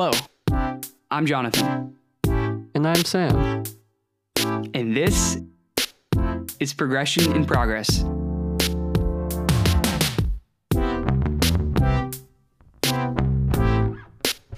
Hello, 0.00 0.12
I'm 1.10 1.26
Jonathan, 1.26 1.96
And 2.22 2.86
I'm 2.86 3.04
Sam. 3.04 3.64
and 4.72 4.96
this 4.96 5.38
is 6.60 6.72
Progression 6.72 7.32
in 7.34 7.44
Progress. 7.44 8.04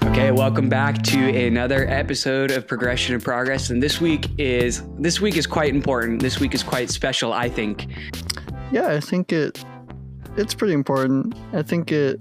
Okay, 0.04 0.30
welcome 0.30 0.68
back 0.68 1.02
to 1.04 1.46
another 1.46 1.88
episode 1.88 2.50
of 2.50 2.68
Progression 2.68 3.14
in 3.14 3.22
Progress. 3.22 3.70
And 3.70 3.82
this 3.82 3.98
week 3.98 4.28
is 4.38 4.82
this 4.98 5.22
week 5.22 5.38
is 5.38 5.46
quite 5.46 5.74
important. 5.74 6.20
This 6.20 6.38
week 6.38 6.52
is 6.52 6.62
quite 6.62 6.90
special, 6.90 7.32
I 7.32 7.48
think. 7.48 7.86
Yeah, 8.70 8.88
I 8.88 9.00
think 9.00 9.32
it 9.32 9.64
it's 10.36 10.52
pretty 10.52 10.74
important. 10.74 11.34
I 11.54 11.62
think 11.62 11.92
it 11.92 12.20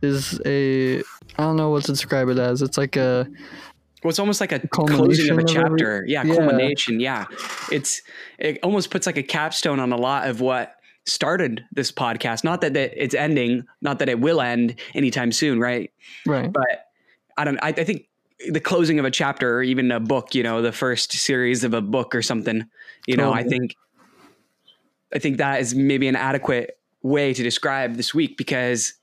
is 0.00 0.40
a 0.46 1.02
I 1.38 1.44
don't 1.44 1.56
know 1.56 1.70
what 1.70 1.84
to 1.84 1.92
describe 1.92 2.28
it 2.28 2.38
as. 2.38 2.62
It's 2.62 2.76
like 2.76 2.96
a 2.96 3.26
Well, 4.02 4.10
it's 4.10 4.18
almost 4.18 4.40
like 4.40 4.52
a 4.52 4.60
closing 4.68 5.30
of 5.30 5.38
a 5.38 5.42
of 5.42 5.46
chapter. 5.48 6.04
yeah, 6.06 6.24
Yeah. 6.24 6.34
culmination. 6.34 7.00
Yeah. 7.00 7.26
It's 7.70 8.02
it 8.38 8.58
almost 8.62 8.90
puts 8.90 9.06
like 9.06 9.16
a 9.16 9.22
capstone 9.22 9.78
on 9.80 9.92
a 9.92 9.96
lot 9.96 10.28
of 10.28 10.40
what 10.40 10.74
started 11.06 11.64
this 11.72 11.90
podcast. 11.92 12.44
Not 12.44 12.60
that 12.62 12.74
that 12.74 12.92
it's 13.02 13.14
ending, 13.14 13.64
not 13.80 13.98
that 14.00 14.08
it 14.08 14.20
will 14.20 14.40
end 14.40 14.74
anytime 14.94 15.32
soon, 15.32 15.60
right? 15.60 15.90
right. 16.26 16.52
But 16.52 16.86
I 17.36 17.44
don't 17.44 17.58
I, 17.62 17.68
I 17.68 17.84
think 17.84 18.08
the 18.50 18.60
closing 18.60 18.98
of 18.98 19.04
a 19.04 19.10
chapter 19.10 19.58
or 19.58 19.62
even 19.62 19.90
a 19.92 20.00
book, 20.00 20.34
you 20.34 20.42
know, 20.42 20.60
the 20.62 20.72
first 20.72 21.12
series 21.12 21.64
of 21.64 21.72
a 21.74 21.80
book 21.80 22.14
or 22.14 22.22
something, 22.22 22.64
you 23.06 23.16
know, 23.16 23.32
I 23.32 23.42
think 23.44 23.74
I 25.14 25.18
think 25.18 25.38
that 25.38 25.60
is 25.60 25.74
maybe 25.74 26.08
an 26.08 26.16
adequate 26.16 26.78
way 27.02 27.32
to 27.32 27.42
describe 27.42 27.94
this 27.94 28.12
week 28.12 28.36
because 28.36 28.94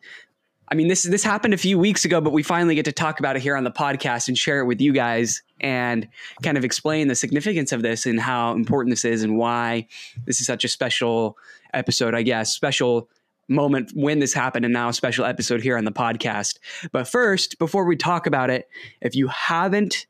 I 0.67 0.75
mean 0.75 0.87
this 0.87 1.03
this 1.03 1.23
happened 1.23 1.53
a 1.53 1.57
few 1.57 1.77
weeks 1.77 2.05
ago, 2.05 2.21
but 2.21 2.34
we 2.34 2.41
finally 2.43 2.76
get 2.76 2.85
to 2.85 2.91
talk 2.91 3.20
about 3.20 3.35
it 3.35 3.41
here 3.41 3.55
on 3.55 3.63
the 3.63 3.71
podcast 3.71 4.27
and 4.27 4.37
share 4.37 4.59
it 4.59 4.65
with 4.65 4.81
you 4.81 4.93
guys 4.93 5.43
and 5.62 6.07
kind 6.41 6.57
of 6.57 6.65
explain 6.65 7.07
the 7.07 7.15
significance 7.15 7.71
of 7.71 7.81
this 7.81 8.05
and 8.05 8.20
how 8.20 8.53
important 8.53 8.91
this 8.91 9.05
is 9.05 9.23
and 9.23 9.37
why 9.37 9.87
this 10.25 10.41
is 10.41 10.48
such 10.48 10.63
a 10.63 10.67
special 10.67 11.37
episode, 11.73 12.15
I 12.15 12.23
guess, 12.23 12.51
special 12.51 13.09
moment 13.48 13.91
when 13.93 14.20
this 14.20 14.34
happened 14.34 14.65
and 14.65 14.73
now 14.73 14.90
a 14.90 14.93
special 14.93 15.25
episode 15.25 15.62
here 15.62 15.77
on 15.77 15.85
the 15.85 15.91
podcast. 15.91 16.57
But 16.91 17.07
first, 17.07 17.59
before 17.59 17.85
we 17.85 17.95
talk 17.95 18.25
about 18.25 18.49
it, 18.49 18.68
if 19.01 19.15
you 19.15 19.27
haven't 19.27 20.07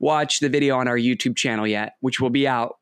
watched 0.00 0.42
the 0.42 0.50
video 0.50 0.76
on 0.76 0.86
our 0.86 0.98
YouTube 0.98 1.36
channel 1.36 1.66
yet, 1.66 1.94
which 2.00 2.20
will 2.20 2.30
be 2.30 2.46
out 2.46 2.78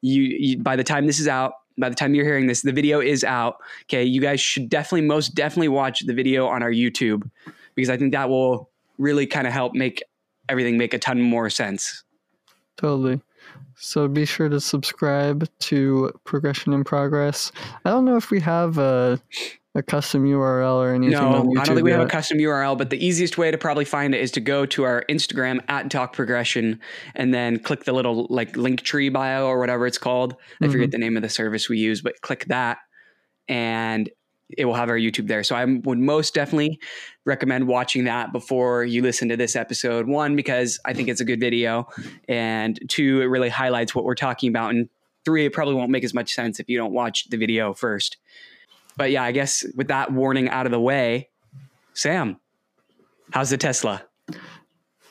you, 0.00 0.22
you 0.22 0.58
by 0.58 0.76
the 0.76 0.84
time 0.84 1.06
this 1.06 1.18
is 1.18 1.28
out, 1.28 1.54
by 1.78 1.88
the 1.88 1.94
time 1.94 2.14
you're 2.14 2.24
hearing 2.24 2.46
this, 2.46 2.62
the 2.62 2.72
video 2.72 3.00
is 3.00 3.24
out. 3.24 3.56
Okay, 3.84 4.04
you 4.04 4.20
guys 4.20 4.40
should 4.40 4.68
definitely 4.68 5.06
most 5.06 5.34
definitely 5.34 5.68
watch 5.68 6.00
the 6.06 6.14
video 6.14 6.46
on 6.46 6.62
our 6.62 6.72
YouTube 6.72 7.28
because 7.74 7.90
I 7.90 7.96
think 7.96 8.12
that 8.12 8.28
will 8.28 8.70
really 8.98 9.26
kind 9.26 9.46
of 9.46 9.52
help 9.52 9.74
make 9.74 10.02
everything 10.48 10.76
make 10.76 10.94
a 10.94 10.98
ton 10.98 11.20
more 11.20 11.50
sense. 11.50 12.04
Totally. 12.76 13.20
So 13.76 14.06
be 14.06 14.24
sure 14.24 14.48
to 14.48 14.60
subscribe 14.60 15.48
to 15.60 16.12
Progression 16.24 16.72
in 16.72 16.84
Progress. 16.84 17.50
I 17.84 17.90
don't 17.90 18.04
know 18.04 18.16
if 18.16 18.30
we 18.30 18.40
have 18.40 18.78
a 18.78 19.20
a 19.74 19.82
custom 19.82 20.24
URL 20.24 20.76
or 20.76 20.94
anything. 20.94 21.18
No, 21.18 21.54
I 21.58 21.64
don't 21.64 21.76
think 21.76 21.84
we 21.84 21.92
have 21.92 22.02
a 22.02 22.06
custom 22.06 22.38
URL, 22.38 22.76
but 22.76 22.90
the 22.90 23.04
easiest 23.04 23.38
way 23.38 23.50
to 23.50 23.56
probably 23.56 23.86
find 23.86 24.14
it 24.14 24.20
is 24.20 24.30
to 24.32 24.40
go 24.40 24.66
to 24.66 24.82
our 24.82 25.04
Instagram 25.08 25.60
at 25.68 25.90
Talk 25.90 26.12
Progression 26.12 26.78
and 27.14 27.32
then 27.32 27.58
click 27.58 27.84
the 27.84 27.92
little 27.92 28.26
like 28.28 28.52
Linktree 28.52 29.12
bio 29.12 29.46
or 29.46 29.58
whatever 29.58 29.86
it's 29.86 29.98
called. 29.98 30.36
I 30.60 30.66
forget 30.66 30.88
mm-hmm. 30.88 30.90
the 30.90 30.98
name 30.98 31.16
of 31.16 31.22
the 31.22 31.30
service 31.30 31.68
we 31.68 31.78
use, 31.78 32.02
but 32.02 32.20
click 32.20 32.44
that 32.46 32.78
and 33.48 34.10
it 34.56 34.66
will 34.66 34.74
have 34.74 34.90
our 34.90 34.98
YouTube 34.98 35.28
there. 35.28 35.42
So 35.42 35.56
I 35.56 35.64
would 35.64 35.98
most 35.98 36.34
definitely 36.34 36.78
recommend 37.24 37.66
watching 37.66 38.04
that 38.04 38.32
before 38.32 38.84
you 38.84 39.02
listen 39.02 39.28
to 39.30 39.36
this 39.36 39.56
episode. 39.56 40.06
One, 40.06 40.36
because 40.36 40.78
I 40.84 40.92
think 40.92 41.08
it's 41.08 41.22
a 41.22 41.24
good 41.24 41.40
video, 41.40 41.88
and 42.28 42.78
two, 42.88 43.22
it 43.22 43.26
really 43.26 43.48
highlights 43.48 43.94
what 43.94 44.04
we're 44.04 44.14
talking 44.14 44.50
about. 44.50 44.70
And 44.70 44.90
three, 45.24 45.46
it 45.46 45.52
probably 45.52 45.74
won't 45.74 45.90
make 45.90 46.04
as 46.04 46.12
much 46.12 46.34
sense 46.34 46.60
if 46.60 46.68
you 46.68 46.76
don't 46.76 46.92
watch 46.92 47.30
the 47.30 47.38
video 47.38 47.72
first. 47.72 48.18
But 48.96 49.10
yeah, 49.10 49.22
I 49.22 49.32
guess 49.32 49.64
with 49.74 49.88
that 49.88 50.12
warning 50.12 50.48
out 50.48 50.66
of 50.66 50.72
the 50.72 50.80
way, 50.80 51.28
Sam, 51.94 52.38
how's 53.32 53.50
the 53.50 53.56
Tesla? 53.56 54.02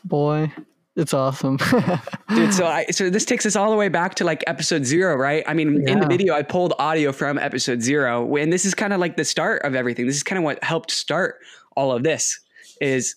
Boy, 0.03 0.51
it's 0.95 1.13
awesome. 1.13 1.57
Dude, 2.35 2.53
so 2.53 2.65
I 2.65 2.85
so 2.91 3.09
this 3.09 3.25
takes 3.25 3.45
us 3.45 3.55
all 3.55 3.71
the 3.71 3.77
way 3.77 3.87
back 3.87 4.15
to 4.15 4.25
like 4.25 4.43
episode 4.47 4.85
zero, 4.85 5.15
right? 5.15 5.43
I 5.47 5.53
mean, 5.53 5.87
in 5.87 5.99
the 5.99 6.07
video, 6.07 6.33
I 6.33 6.43
pulled 6.43 6.73
audio 6.79 7.11
from 7.11 7.37
episode 7.37 7.81
zero, 7.81 8.35
and 8.35 8.51
this 8.51 8.65
is 8.65 8.73
kind 8.73 8.93
of 8.93 8.99
like 8.99 9.15
the 9.15 9.25
start 9.25 9.61
of 9.63 9.73
everything. 9.73 10.05
This 10.05 10.17
is 10.17 10.23
kind 10.23 10.37
of 10.37 10.43
what 10.43 10.63
helped 10.63 10.91
start 10.91 11.37
all 11.75 11.91
of 11.91 12.03
this. 12.03 12.39
Is, 12.81 13.15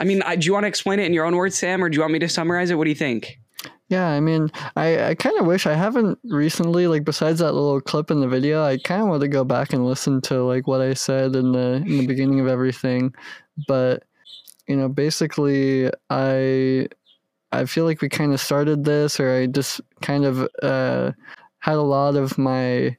I 0.00 0.04
mean, 0.04 0.22
I, 0.22 0.36
do 0.36 0.46
you 0.46 0.52
want 0.52 0.64
to 0.64 0.68
explain 0.68 0.98
it 0.98 1.06
in 1.06 1.14
your 1.14 1.24
own 1.24 1.36
words, 1.36 1.56
Sam, 1.56 1.82
or 1.82 1.88
do 1.88 1.94
you 1.94 2.00
want 2.00 2.12
me 2.12 2.18
to 2.18 2.28
summarize 2.28 2.70
it? 2.70 2.74
What 2.74 2.84
do 2.84 2.90
you 2.90 2.96
think? 2.96 3.38
Yeah, 3.88 4.08
I 4.08 4.20
mean, 4.20 4.50
I, 4.76 5.08
I 5.10 5.14
kind 5.14 5.38
of 5.38 5.46
wish 5.46 5.66
I 5.66 5.72
haven't 5.72 6.18
recently, 6.24 6.86
like, 6.86 7.04
besides 7.04 7.38
that 7.38 7.52
little 7.52 7.80
clip 7.80 8.10
in 8.10 8.20
the 8.20 8.28
video, 8.28 8.62
I 8.62 8.76
kind 8.76 9.00
of 9.00 9.08
want 9.08 9.22
to 9.22 9.28
go 9.28 9.44
back 9.44 9.72
and 9.72 9.86
listen 9.86 10.20
to, 10.22 10.42
like, 10.42 10.66
what 10.66 10.82
I 10.82 10.92
said 10.92 11.34
in 11.34 11.52
the, 11.52 11.82
in 11.86 11.98
the 11.98 12.06
beginning 12.06 12.38
of 12.38 12.48
everything. 12.48 13.14
But, 13.66 14.02
you 14.66 14.76
know, 14.76 14.90
basically, 14.90 15.90
I, 16.10 16.88
I 17.52 17.64
feel 17.64 17.86
like 17.86 18.02
we 18.02 18.10
kind 18.10 18.34
of 18.34 18.40
started 18.40 18.84
this, 18.84 19.18
or 19.20 19.34
I 19.34 19.46
just 19.46 19.80
kind 20.02 20.26
of 20.26 20.46
uh, 20.62 21.12
had 21.60 21.76
a 21.76 21.82
lot 21.82 22.14
of 22.14 22.36
my 22.36 22.94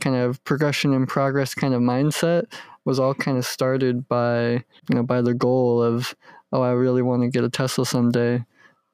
kind 0.00 0.16
of 0.16 0.42
progression 0.44 0.94
and 0.94 1.06
progress 1.06 1.54
kind 1.54 1.74
of 1.74 1.82
mindset 1.82 2.44
was 2.86 2.98
all 2.98 3.14
kind 3.14 3.36
of 3.36 3.44
started 3.44 4.08
by, 4.08 4.52
you 4.52 4.94
know, 4.94 5.02
by 5.02 5.20
the 5.20 5.34
goal 5.34 5.82
of, 5.82 6.14
oh, 6.52 6.62
I 6.62 6.70
really 6.70 7.02
want 7.02 7.22
to 7.22 7.28
get 7.28 7.44
a 7.44 7.50
Tesla 7.50 7.84
someday. 7.84 8.42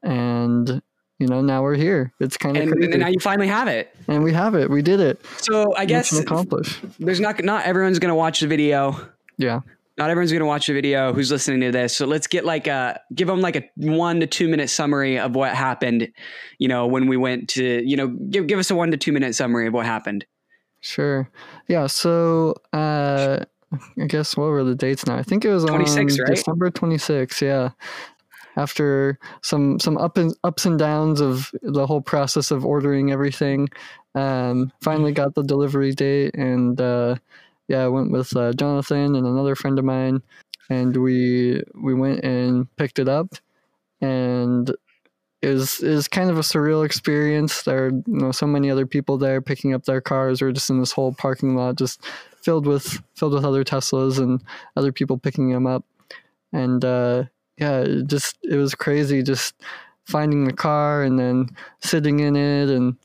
And, 0.02 0.82
you 1.20 1.28
know, 1.28 1.41
now 1.42 1.62
we're 1.62 1.76
here. 1.76 2.12
It's 2.19 2.36
kind 2.36 2.56
of 2.56 2.62
And, 2.64 2.72
crazy. 2.72 2.91
and 2.91 3.00
now 3.00 3.06
you 3.08 3.20
finally 3.20 3.47
have 3.47 3.69
it. 3.69 3.94
and 4.08 4.25
we 4.25 4.32
have 4.32 4.54
it. 4.56 4.69
We 4.70 4.82
did 4.82 4.98
it. 4.98 5.25
So 5.36 5.76
I 5.76 5.84
guess 5.84 6.10
Mission 6.12 6.26
accomplished. 6.26 6.81
there's 6.98 7.20
not 7.20 7.42
not 7.44 7.64
everyone's 7.66 7.98
gonna 8.00 8.14
watch 8.16 8.41
the 8.41 8.48
video. 8.48 8.97
Yeah. 9.36 9.60
Not 9.98 10.08
everyone's 10.08 10.32
gonna 10.32 10.47
watch 10.47 10.66
the 10.66 10.72
video 10.72 11.12
who's 11.12 11.31
listening 11.31 11.60
to 11.60 11.70
this. 11.70 11.94
So 11.94 12.06
let's 12.06 12.26
get 12.26 12.44
like 12.47 12.66
a 12.66 13.00
give 13.14 13.28
them 13.28 13.41
like 13.42 13.56
a 13.56 13.69
one 13.76 14.20
to 14.20 14.26
two 14.26 14.48
minute 14.48 14.70
summary 14.70 15.19
of 15.19 15.34
what 15.36 15.54
happened. 15.54 16.10
You 16.58 16.69
know, 16.69 16.86
when 16.86 17.06
we 17.06 17.16
went 17.19 17.50
to 17.50 17.87
you 17.87 17.97
know 17.97 18.08
give 18.08 18.47
give 18.47 18.58
us 18.58 18.70
a 18.70 18.75
one 18.75 18.91
to 18.92 18.97
two 18.97 19.12
minute 19.12 19.34
summary 19.34 19.66
of 19.66 19.75
what 19.75 19.84
happened. 19.87 20.25
Sure. 20.81 21.28
Yeah. 21.69 21.87
So, 21.87 22.54
uh, 22.72 23.44
I 24.00 24.06
guess 24.06 24.34
what 24.38 24.44
were 24.47 24.64
the 24.64 24.75
dates 24.75 25.06
now? 25.06 25.16
I 25.16 25.22
think 25.22 25.44
it 25.44 25.50
was 25.50 25.64
26, 25.66 26.19
on 26.19 26.25
right? 26.25 26.34
December 26.34 26.70
26th. 26.70 27.42
Yeah. 27.42 27.70
After 28.60 29.19
some 29.43 29.81
some 29.81 29.97
up 29.97 30.19
and 30.19 30.37
ups 30.44 30.66
and 30.66 30.78
downs 30.78 31.21
of 31.21 31.50
the 31.62 31.87
whole 31.87 32.03
process 32.03 32.50
of 32.50 32.66
ordering 32.66 33.10
everything, 33.10 33.69
um, 34.15 34.71
finally 34.82 35.12
got 35.12 35.34
the 35.34 35.43
delivery 35.43 35.93
date, 35.93 36.34
and 36.34 36.78
uh, 36.78 37.16
yeah, 37.69 37.84
I 37.84 37.88
went 37.88 38.10
with 38.10 38.37
uh, 38.37 38.53
Jonathan 38.53 39.16
and 39.16 39.26
another 39.26 39.54
friend 39.54 39.78
of 39.78 39.84
mine, 39.87 40.22
and 40.69 40.94
we 40.94 41.62
we 41.75 41.94
went 41.94 42.22
and 42.22 42.66
picked 42.76 42.99
it 42.99 43.09
up, 43.09 43.28
and 44.03 44.70
is 45.43 45.81
is 45.81 46.06
kind 46.06 46.31
of 46.31 46.37
a 46.37 46.43
surreal 46.43 46.84
experience. 46.84 47.62
There 47.62 47.87
are 47.87 47.91
you 47.91 48.04
know 48.06 48.32
so 48.32 48.47
many 48.47 48.70
other 48.70 48.87
people 48.87 49.16
there 49.16 49.41
picking 49.41 49.72
up 49.72 49.84
their 49.84 50.00
cars. 50.00 50.43
We're 50.43 50.53
just 50.53 50.69
in 50.69 50.81
this 50.81 50.93
whole 50.93 51.15
parking 51.15 51.56
lot, 51.56 51.76
just 51.76 52.04
filled 52.43 52.66
with 52.66 53.00
filled 53.15 53.32
with 53.32 53.44
other 53.44 53.65
Teslas 53.65 54.19
and 54.19 54.43
other 54.76 54.93
people 54.93 55.16
picking 55.16 55.50
them 55.50 55.66
up. 55.66 55.84
And 56.53 56.84
uh, 56.84 57.25
yeah, 57.60 57.81
it 57.81 58.06
just 58.06 58.38
it 58.43 58.56
was 58.56 58.75
crazy 58.75 59.22
just 59.22 59.54
finding 60.06 60.44
the 60.44 60.53
car 60.53 61.03
and 61.03 61.19
then 61.19 61.48
sitting 61.81 62.21
in 62.21 62.34
it 62.34 62.69
and 62.69 62.97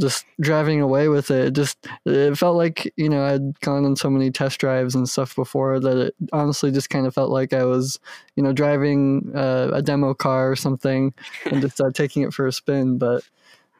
just 0.00 0.24
driving 0.40 0.80
away 0.80 1.08
with 1.08 1.30
it. 1.30 1.48
It 1.48 1.54
just 1.54 1.86
it 2.06 2.36
felt 2.36 2.56
like 2.56 2.92
you 2.96 3.08
know 3.08 3.24
I'd 3.24 3.60
gone 3.60 3.84
on 3.84 3.94
so 3.96 4.08
many 4.10 4.30
test 4.30 4.58
drives 4.58 4.94
and 4.94 5.08
stuff 5.08 5.36
before 5.36 5.78
that 5.78 5.96
it 5.98 6.14
honestly 6.32 6.70
just 6.72 6.90
kind 6.90 7.06
of 7.06 7.14
felt 7.14 7.30
like 7.30 7.52
I 7.52 7.64
was 7.64 8.00
you 8.34 8.42
know 8.42 8.52
driving 8.52 9.30
uh, 9.34 9.70
a 9.72 9.82
demo 9.82 10.14
car 10.14 10.50
or 10.50 10.56
something 10.56 11.12
and 11.44 11.60
just 11.60 11.80
uh, 11.80 11.90
taking 11.92 12.22
it 12.22 12.32
for 12.32 12.46
a 12.46 12.52
spin. 12.52 12.98
But 12.98 13.22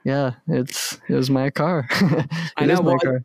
yeah, 0.04 0.32
it's 0.46 0.98
it 1.08 1.14
was 1.14 1.31
my 1.31 1.50
car. 1.50 1.88
It 2.58 2.64
I 2.64 2.66
know, 2.66 2.75
is 2.75 2.81
my 2.81 2.86
well, 2.86 2.98
car. 2.98 3.25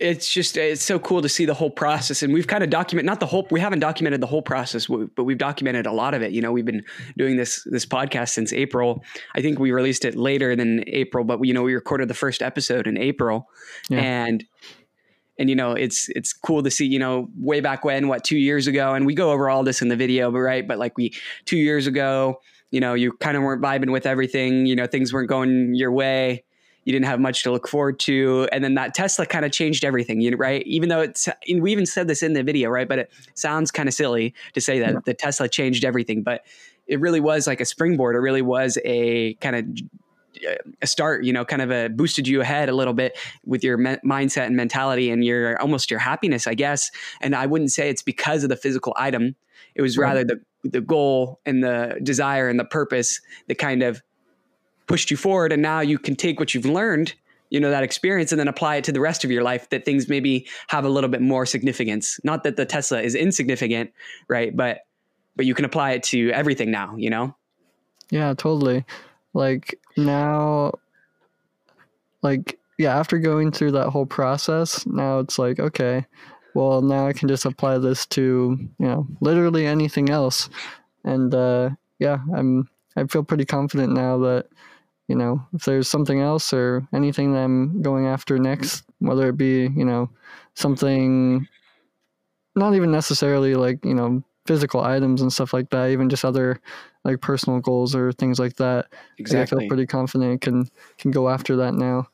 It's 0.00 0.32
just 0.32 0.56
it's 0.56 0.82
so 0.82 0.98
cool 0.98 1.22
to 1.22 1.28
see 1.28 1.44
the 1.44 1.54
whole 1.54 1.70
process, 1.70 2.24
and 2.24 2.34
we've 2.34 2.48
kind 2.48 2.64
of 2.64 2.70
documented 2.70 3.06
not 3.06 3.20
the 3.20 3.26
whole 3.26 3.46
we 3.52 3.60
haven't 3.60 3.78
documented 3.78 4.20
the 4.20 4.26
whole 4.26 4.42
process, 4.42 4.88
but 4.88 5.22
we've 5.22 5.38
documented 5.38 5.86
a 5.86 5.92
lot 5.92 6.14
of 6.14 6.22
it. 6.22 6.32
You 6.32 6.42
know, 6.42 6.50
we've 6.50 6.64
been 6.64 6.84
doing 7.16 7.36
this 7.36 7.62
this 7.70 7.86
podcast 7.86 8.30
since 8.30 8.52
April. 8.52 9.04
I 9.36 9.40
think 9.40 9.60
we 9.60 9.70
released 9.70 10.04
it 10.04 10.16
later 10.16 10.56
than 10.56 10.82
April, 10.88 11.22
but 11.22 11.38
we, 11.38 11.46
you 11.46 11.54
know 11.54 11.62
we 11.62 11.74
recorded 11.74 12.08
the 12.08 12.14
first 12.14 12.42
episode 12.42 12.88
in 12.88 12.98
April, 12.98 13.48
Yeah. 13.88 14.00
and 14.00 14.44
and 15.38 15.48
you 15.48 15.54
know 15.54 15.72
it's 15.72 16.08
it's 16.08 16.32
cool 16.32 16.64
to 16.64 16.72
see 16.72 16.86
you 16.86 16.98
know 16.98 17.28
way 17.38 17.60
back 17.60 17.84
when 17.84 18.08
what 18.08 18.24
two 18.24 18.36
years 18.38 18.66
ago, 18.66 18.94
and 18.94 19.06
we 19.06 19.14
go 19.14 19.30
over 19.30 19.48
all 19.48 19.62
this 19.62 19.80
in 19.80 19.86
the 19.86 19.96
video, 19.96 20.32
but 20.32 20.40
right, 20.40 20.66
but 20.66 20.76
like 20.76 20.98
we 20.98 21.14
two 21.44 21.56
years 21.56 21.86
ago, 21.86 22.40
you 22.72 22.80
know, 22.80 22.94
you 22.94 23.12
kind 23.12 23.36
of 23.36 23.44
weren't 23.44 23.62
vibing 23.62 23.92
with 23.92 24.06
everything, 24.06 24.66
you 24.66 24.74
know, 24.74 24.88
things 24.88 25.12
weren't 25.12 25.28
going 25.28 25.76
your 25.76 25.92
way 25.92 26.42
you 26.84 26.92
didn't 26.92 27.06
have 27.06 27.20
much 27.20 27.42
to 27.42 27.50
look 27.50 27.66
forward 27.66 27.98
to 27.98 28.48
and 28.52 28.62
then 28.62 28.74
that 28.74 28.94
tesla 28.94 29.26
kind 29.26 29.44
of 29.44 29.52
changed 29.52 29.84
everything 29.84 30.20
you 30.20 30.30
know, 30.30 30.36
right 30.36 30.62
even 30.66 30.88
though 30.88 31.00
it's 31.00 31.28
we 31.58 31.72
even 31.72 31.86
said 31.86 32.08
this 32.08 32.22
in 32.22 32.32
the 32.32 32.42
video 32.42 32.70
right 32.70 32.88
but 32.88 32.98
it 32.98 33.12
sounds 33.34 33.70
kind 33.70 33.88
of 33.88 33.94
silly 33.94 34.34
to 34.52 34.60
say 34.60 34.78
that 34.78 34.94
yeah. 34.94 35.00
the 35.04 35.14
tesla 35.14 35.48
changed 35.48 35.84
everything 35.84 36.22
but 36.22 36.44
it 36.86 37.00
really 37.00 37.20
was 37.20 37.46
like 37.46 37.60
a 37.60 37.64
springboard 37.64 38.16
it 38.16 38.20
really 38.20 38.42
was 38.42 38.78
a 38.84 39.34
kind 39.34 39.56
of 39.56 39.66
a 40.82 40.86
start, 40.86 41.24
you 41.24 41.32
know, 41.32 41.44
kind 41.44 41.62
of 41.62 41.70
a 41.70 41.88
boosted 41.88 42.26
you 42.26 42.40
ahead 42.40 42.68
a 42.68 42.72
little 42.72 42.94
bit 42.94 43.16
with 43.44 43.62
your 43.62 43.76
me- 43.76 43.98
mindset 44.04 44.46
and 44.46 44.56
mentality 44.56 45.10
and 45.10 45.24
your 45.24 45.60
almost 45.60 45.90
your 45.90 46.00
happiness, 46.00 46.46
I 46.46 46.54
guess. 46.54 46.90
And 47.20 47.34
I 47.34 47.46
wouldn't 47.46 47.72
say 47.72 47.88
it's 47.88 48.02
because 48.02 48.42
of 48.42 48.48
the 48.48 48.56
physical 48.56 48.94
item. 48.96 49.36
It 49.74 49.82
was 49.82 49.96
right. 49.96 50.08
rather 50.08 50.24
the 50.24 50.40
the 50.64 50.80
goal 50.80 51.40
and 51.44 51.62
the 51.62 51.98
desire 52.02 52.48
and 52.48 52.58
the 52.58 52.64
purpose 52.64 53.20
that 53.48 53.56
kind 53.56 53.82
of 53.82 54.02
pushed 54.86 55.10
you 55.10 55.16
forward. 55.16 55.52
And 55.52 55.62
now 55.62 55.80
you 55.80 55.98
can 55.98 56.16
take 56.16 56.38
what 56.38 56.54
you've 56.54 56.66
learned, 56.66 57.14
you 57.50 57.60
know, 57.60 57.70
that 57.70 57.82
experience 57.82 58.32
and 58.32 58.38
then 58.38 58.48
apply 58.48 58.76
it 58.76 58.84
to 58.84 58.92
the 58.92 59.00
rest 59.00 59.24
of 59.24 59.30
your 59.30 59.42
life 59.42 59.70
that 59.70 59.84
things 59.84 60.08
maybe 60.08 60.46
have 60.68 60.84
a 60.84 60.88
little 60.88 61.10
bit 61.10 61.20
more 61.20 61.46
significance. 61.46 62.18
Not 62.24 62.42
that 62.44 62.56
the 62.56 62.66
Tesla 62.66 63.00
is 63.00 63.14
insignificant, 63.14 63.92
right? 64.28 64.56
But 64.56 64.86
but 65.36 65.46
you 65.46 65.54
can 65.54 65.64
apply 65.64 65.92
it 65.92 66.02
to 66.04 66.30
everything 66.30 66.70
now, 66.70 66.94
you 66.96 67.10
know? 67.10 67.34
Yeah, 68.10 68.34
totally. 68.34 68.84
Like 69.32 69.80
now, 69.96 70.74
like, 72.22 72.58
yeah, 72.78 72.96
after 72.96 73.18
going 73.18 73.50
through 73.50 73.72
that 73.72 73.88
whole 73.88 74.06
process, 74.06 74.86
now 74.86 75.18
it's 75.18 75.38
like, 75.38 75.58
okay, 75.58 76.06
well, 76.54 76.82
now 76.82 77.08
I 77.08 77.12
can 77.12 77.28
just 77.28 77.44
apply 77.44 77.78
this 77.78 78.06
to, 78.06 78.56
you 78.78 78.86
know, 78.86 79.08
literally 79.20 79.66
anything 79.66 80.08
else. 80.08 80.48
And, 81.02 81.34
uh, 81.34 81.70
yeah, 81.98 82.18
I'm, 82.34 82.68
I 82.96 83.04
feel 83.04 83.24
pretty 83.24 83.44
confident 83.44 83.92
now 83.92 84.18
that, 84.18 84.46
you 85.08 85.16
know, 85.16 85.46
if 85.52 85.64
there's 85.64 85.88
something 85.88 86.20
else 86.20 86.52
or 86.52 86.86
anything 86.94 87.32
that 87.32 87.40
I'm 87.40 87.82
going 87.82 88.06
after 88.06 88.38
next, 88.38 88.84
whether 89.00 89.28
it 89.28 89.36
be, 89.36 89.68
you 89.76 89.84
know, 89.84 90.10
something 90.54 91.46
not 92.56 92.74
even 92.74 92.90
necessarily 92.90 93.54
like, 93.54 93.84
you 93.84 93.94
know, 93.94 94.22
physical 94.46 94.80
items 94.80 95.22
and 95.22 95.32
stuff 95.32 95.52
like 95.52 95.70
that, 95.70 95.90
even 95.90 96.08
just 96.08 96.24
other 96.24 96.60
like 97.04 97.20
personal 97.20 97.60
goals 97.60 97.94
or 97.94 98.12
things 98.12 98.38
like 98.38 98.56
that. 98.56 98.86
Exactly. 99.18 99.58
I 99.58 99.60
feel 99.60 99.68
pretty 99.68 99.86
confident 99.86 100.40
can 100.40 100.68
can 100.98 101.10
go 101.10 101.28
after 101.28 101.56
that 101.56 101.74
now. 101.74 102.08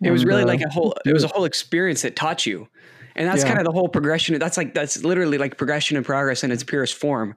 It 0.00 0.06
and, 0.06 0.12
was 0.12 0.24
really 0.24 0.42
uh, 0.42 0.46
like 0.46 0.60
a 0.60 0.68
whole 0.68 0.94
it 1.04 1.12
was 1.12 1.24
a 1.24 1.28
whole 1.28 1.44
experience 1.44 2.02
that 2.02 2.16
taught 2.16 2.46
you. 2.46 2.68
And 3.16 3.26
that's 3.26 3.42
yeah. 3.42 3.48
kind 3.48 3.58
of 3.58 3.64
the 3.64 3.72
whole 3.72 3.88
progression. 3.88 4.38
That's 4.38 4.58
like 4.58 4.74
that's 4.74 5.02
literally 5.02 5.38
like 5.38 5.56
progression 5.56 5.96
and 5.96 6.04
progress 6.04 6.44
in 6.44 6.52
its 6.52 6.62
purest 6.62 6.94
form. 6.94 7.34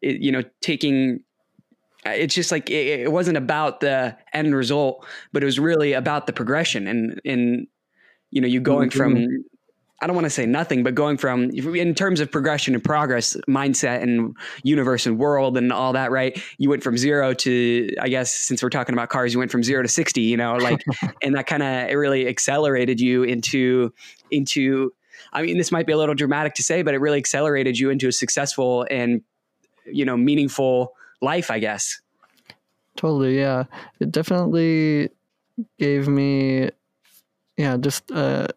It, 0.00 0.20
you 0.20 0.32
know, 0.32 0.42
taking 0.62 1.20
it's 2.04 2.34
just 2.34 2.50
like 2.50 2.70
it, 2.70 3.00
it 3.00 3.12
wasn't 3.12 3.36
about 3.36 3.80
the 3.80 4.16
end 4.32 4.54
result, 4.54 5.06
but 5.32 5.42
it 5.42 5.46
was 5.46 5.58
really 5.58 5.92
about 5.92 6.26
the 6.26 6.32
progression 6.32 6.86
and 6.86 7.20
in 7.24 7.66
you 8.30 8.40
know 8.40 8.48
you 8.48 8.60
going 8.60 8.90
mm-hmm. 8.90 8.98
from 8.98 9.44
I 10.02 10.06
don't 10.06 10.16
want 10.16 10.24
to 10.24 10.30
say 10.30 10.46
nothing, 10.46 10.82
but 10.82 10.94
going 10.94 11.18
from 11.18 11.50
in 11.50 11.94
terms 11.94 12.20
of 12.20 12.30
progression 12.30 12.74
and 12.74 12.82
progress, 12.82 13.36
mindset 13.46 14.02
and 14.02 14.34
universe 14.62 15.04
and 15.04 15.18
world 15.18 15.58
and 15.58 15.70
all 15.72 15.92
that, 15.92 16.10
right? 16.10 16.40
You 16.56 16.70
went 16.70 16.82
from 16.82 16.96
zero 16.96 17.34
to, 17.34 17.90
I 18.00 18.08
guess, 18.08 18.34
since 18.34 18.62
we're 18.62 18.70
talking 18.70 18.94
about 18.94 19.10
cars, 19.10 19.34
you 19.34 19.38
went 19.38 19.50
from 19.50 19.62
zero 19.62 19.82
to 19.82 19.88
sixty. 19.88 20.22
You 20.22 20.38
know, 20.38 20.56
like, 20.56 20.82
and 21.22 21.34
that 21.36 21.46
kind 21.46 21.62
of 21.62 21.90
it 21.90 21.96
really 21.96 22.26
accelerated 22.26 23.00
you 23.00 23.24
into 23.24 23.92
into. 24.30 24.92
I 25.32 25.42
mean, 25.42 25.58
this 25.58 25.70
might 25.70 25.86
be 25.86 25.92
a 25.92 25.98
little 25.98 26.14
dramatic 26.14 26.54
to 26.54 26.62
say, 26.62 26.82
but 26.82 26.94
it 26.94 26.98
really 26.98 27.18
accelerated 27.18 27.78
you 27.78 27.90
into 27.90 28.08
a 28.08 28.12
successful 28.12 28.86
and 28.90 29.20
you 29.84 30.06
know 30.06 30.16
meaningful 30.16 30.94
life, 31.20 31.50
I 31.50 31.58
guess. 31.58 32.00
Totally, 32.96 33.38
yeah. 33.38 33.64
It 34.00 34.12
definitely 34.12 35.10
gave 35.78 36.08
me, 36.08 36.70
yeah, 37.56 37.76
just. 37.76 38.10
uh 38.10 38.48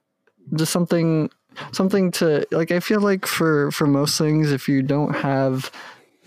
just 0.56 0.72
something 0.72 1.30
something 1.72 2.12
to 2.12 2.46
like 2.52 2.72
i 2.72 2.80
feel 2.80 3.00
like 3.00 3.26
for 3.26 3.72
for 3.72 3.88
most 3.88 4.18
things 4.18 4.52
if 4.52 4.68
you 4.68 4.82
don't 4.82 5.16
have 5.16 5.72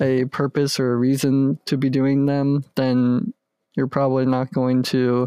a 0.01 0.25
purpose 0.27 0.79
or 0.79 0.93
a 0.93 0.97
reason 0.97 1.59
to 1.67 1.77
be 1.77 1.91
doing 1.91 2.27
them 2.27 2.65
then 2.77 3.33
you're 3.75 3.87
probably 3.87 4.25
not 4.25 4.53
going 4.53 4.83
to 4.83 5.27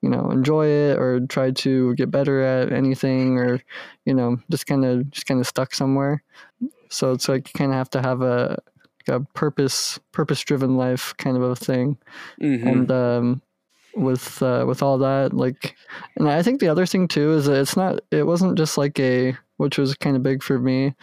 you 0.00 0.08
know 0.08 0.30
enjoy 0.30 0.66
it 0.66 0.98
or 0.98 1.20
try 1.26 1.50
to 1.50 1.94
get 1.94 2.10
better 2.10 2.40
at 2.40 2.72
anything 2.72 3.38
or 3.38 3.60
you 4.04 4.14
know 4.14 4.36
just 4.50 4.66
kind 4.66 4.84
of 4.84 5.10
just 5.10 5.26
kind 5.26 5.40
of 5.40 5.46
stuck 5.46 5.74
somewhere 5.74 6.22
so 6.88 7.12
it's 7.12 7.28
like 7.28 7.48
you 7.48 7.58
kind 7.58 7.70
of 7.72 7.76
have 7.76 7.90
to 7.90 8.00
have 8.00 8.22
a 8.22 8.58
a 9.08 9.20
purpose 9.34 9.98
purpose 10.12 10.40
driven 10.40 10.76
life 10.76 11.14
kind 11.18 11.36
of 11.36 11.42
a 11.42 11.56
thing 11.56 11.96
mm-hmm. 12.40 12.66
and 12.66 12.90
um 12.90 13.42
with 13.94 14.42
uh, 14.42 14.64
with 14.66 14.82
all 14.82 14.98
that 14.98 15.32
like 15.32 15.76
and 16.16 16.28
i 16.28 16.42
think 16.42 16.60
the 16.60 16.68
other 16.68 16.86
thing 16.86 17.06
too 17.06 17.32
is 17.32 17.46
that 17.46 17.60
it's 17.60 17.76
not 17.76 18.00
it 18.10 18.26
wasn't 18.26 18.56
just 18.56 18.78
like 18.78 18.98
a 18.98 19.36
which 19.58 19.78
was 19.78 19.94
kind 19.94 20.16
of 20.16 20.22
big 20.22 20.42
for 20.42 20.58
me 20.58 20.94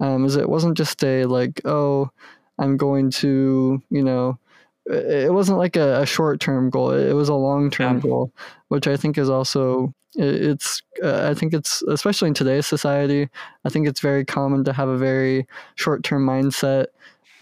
um 0.00 0.24
is 0.24 0.36
it 0.36 0.48
wasn't 0.48 0.76
just 0.76 1.02
a 1.04 1.24
like 1.24 1.60
oh 1.64 2.10
i'm 2.58 2.76
going 2.76 3.10
to 3.10 3.82
you 3.90 4.02
know 4.02 4.38
it 4.86 5.32
wasn't 5.32 5.56
like 5.56 5.76
a, 5.76 6.02
a 6.02 6.06
short 6.06 6.40
term 6.40 6.68
goal 6.68 6.90
it 6.90 7.14
was 7.14 7.30
a 7.30 7.34
long 7.34 7.70
term 7.70 7.96
yeah. 7.96 8.02
goal 8.02 8.32
which 8.68 8.86
i 8.86 8.96
think 8.96 9.16
is 9.16 9.30
also 9.30 9.92
it's 10.16 10.82
uh, 11.02 11.28
i 11.28 11.34
think 11.34 11.54
it's 11.54 11.82
especially 11.82 12.28
in 12.28 12.34
today's 12.34 12.66
society 12.66 13.28
i 13.64 13.68
think 13.68 13.88
it's 13.88 14.00
very 14.00 14.24
common 14.24 14.62
to 14.62 14.72
have 14.72 14.88
a 14.88 14.98
very 14.98 15.46
short 15.74 16.04
term 16.04 16.26
mindset 16.26 16.86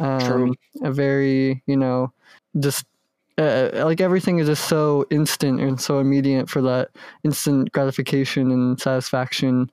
um, 0.03 0.21
True. 0.21 0.55
a 0.83 0.93
very 0.93 1.63
you 1.67 1.77
know 1.77 2.13
just 2.59 2.85
uh, 3.39 3.71
like 3.85 4.01
everything 4.01 4.39
is 4.39 4.47
just 4.47 4.69
so 4.69 5.07
instant 5.11 5.61
and 5.61 5.81
so 5.81 5.99
immediate 5.99 6.51
for 6.51 6.61
that 6.61 6.91
instant 7.25 7.73
gratification 7.73 8.51
and 8.51 8.79
satisfaction. 8.79 9.71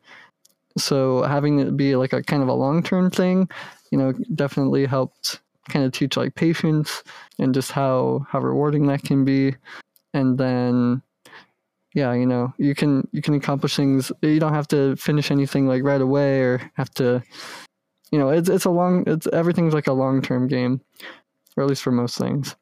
So 0.78 1.24
having 1.24 1.60
it 1.60 1.76
be 1.76 1.96
like 1.96 2.14
a 2.14 2.24
kind 2.24 2.42
of 2.42 2.48
a 2.48 2.54
long 2.54 2.81
term 2.84 3.10
thing, 3.12 3.50
you 3.92 3.98
know, 3.98 4.14
definitely 4.36 4.86
helped 4.86 5.42
kind 5.68 5.86
of 5.86 5.92
teach 5.92 6.16
like 6.16 6.36
patience 6.36 7.04
and 7.38 7.54
just 7.54 7.72
how 7.72 8.26
how 8.30 8.40
rewarding 8.40 8.88
that 8.88 9.04
can 9.04 9.26
be. 9.26 9.56
And 10.14 10.38
then 10.38 11.02
yeah, 11.94 12.14
you 12.14 12.26
know, 12.26 12.54
you 12.58 12.76
can 12.76 13.08
you 13.12 13.22
can 13.22 13.34
accomplish 13.34 13.76
things. 13.76 14.12
You 14.22 14.40
don't 14.40 14.54
have 14.54 14.68
to 14.70 14.96
finish 14.96 15.31
anything 15.31 15.68
like 15.68 15.84
right 15.84 16.02
away 16.02 16.42
or 16.42 16.72
have 16.76 16.92
to 16.92 17.22
you 18.11 18.19
know, 18.19 18.29
it's 18.29 18.50
it's 18.50 18.65
a 18.65 18.69
long 18.69 19.03
it's 19.07 19.27
everything's 19.27 19.73
like 19.73 19.88
a 19.88 19.94
long 19.94 20.21
term 20.21 20.47
game. 20.47 20.81
Or 21.57 21.63
at 21.63 21.69
least 21.69 21.81
for 21.81 21.91
most 21.91 22.17
things. 22.17 22.56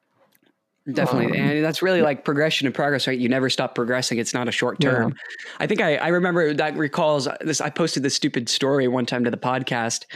Definitely. 0.92 1.38
Um, 1.38 1.46
and 1.48 1.64
that's 1.64 1.82
really 1.82 2.02
like 2.02 2.24
progression 2.24 2.66
and 2.66 2.74
progress, 2.74 3.06
right? 3.06 3.18
You 3.18 3.28
never 3.28 3.50
stop 3.50 3.74
progressing. 3.74 4.18
It's 4.18 4.32
not 4.32 4.48
a 4.48 4.52
short 4.52 4.80
term. 4.80 5.10
Yeah. 5.10 5.44
I 5.60 5.66
think 5.66 5.80
I, 5.80 5.96
I 5.96 6.08
remember 6.08 6.54
that 6.54 6.76
recalls 6.76 7.28
this. 7.40 7.60
I 7.60 7.70
posted 7.70 8.02
this 8.02 8.14
stupid 8.14 8.48
story 8.48 8.88
one 8.88 9.06
time 9.06 9.24
to 9.24 9.30
the 9.30 9.36
podcast 9.36 10.06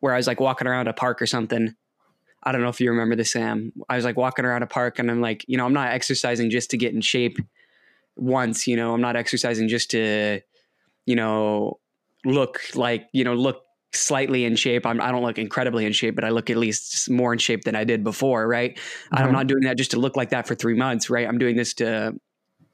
where 0.00 0.12
I 0.12 0.18
was 0.18 0.26
like 0.26 0.38
walking 0.38 0.68
around 0.68 0.86
a 0.86 0.92
park 0.92 1.22
or 1.22 1.26
something. 1.26 1.74
I 2.42 2.52
don't 2.52 2.60
know 2.60 2.68
if 2.68 2.80
you 2.80 2.90
remember 2.90 3.16
this, 3.16 3.32
Sam. 3.32 3.72
I 3.88 3.96
was 3.96 4.04
like 4.04 4.16
walking 4.16 4.44
around 4.44 4.62
a 4.62 4.66
park 4.66 4.98
and 4.98 5.10
I'm 5.10 5.20
like, 5.20 5.44
you 5.48 5.56
know, 5.56 5.64
I'm 5.64 5.72
not 5.72 5.88
exercising 5.88 6.50
just 6.50 6.70
to 6.70 6.76
get 6.76 6.94
in 6.94 7.00
shape 7.00 7.38
once, 8.16 8.66
you 8.66 8.76
know, 8.76 8.94
I'm 8.94 9.00
not 9.00 9.16
exercising 9.16 9.68
just 9.68 9.90
to, 9.92 10.40
you 11.06 11.16
know, 11.16 11.80
look 12.24 12.60
like, 12.74 13.08
you 13.12 13.24
know, 13.24 13.34
look 13.34 13.62
slightly 13.92 14.44
in 14.44 14.56
shape. 14.56 14.86
I'm, 14.86 15.00
I 15.00 15.10
don't 15.10 15.22
look 15.22 15.38
incredibly 15.38 15.86
in 15.86 15.92
shape, 15.92 16.14
but 16.14 16.24
I 16.24 16.30
look 16.30 16.50
at 16.50 16.56
least 16.56 17.08
more 17.10 17.32
in 17.32 17.38
shape 17.38 17.64
than 17.64 17.74
I 17.74 17.84
did 17.84 18.04
before, 18.04 18.46
right? 18.46 18.76
Mm-hmm. 18.76 19.16
I'm 19.16 19.32
not 19.32 19.46
doing 19.46 19.62
that 19.62 19.76
just 19.76 19.92
to 19.92 19.98
look 19.98 20.16
like 20.16 20.30
that 20.30 20.46
for 20.46 20.54
three 20.54 20.74
months, 20.74 21.08
right? 21.10 21.26
I'm 21.26 21.38
doing 21.38 21.56
this 21.56 21.74
to 21.74 22.14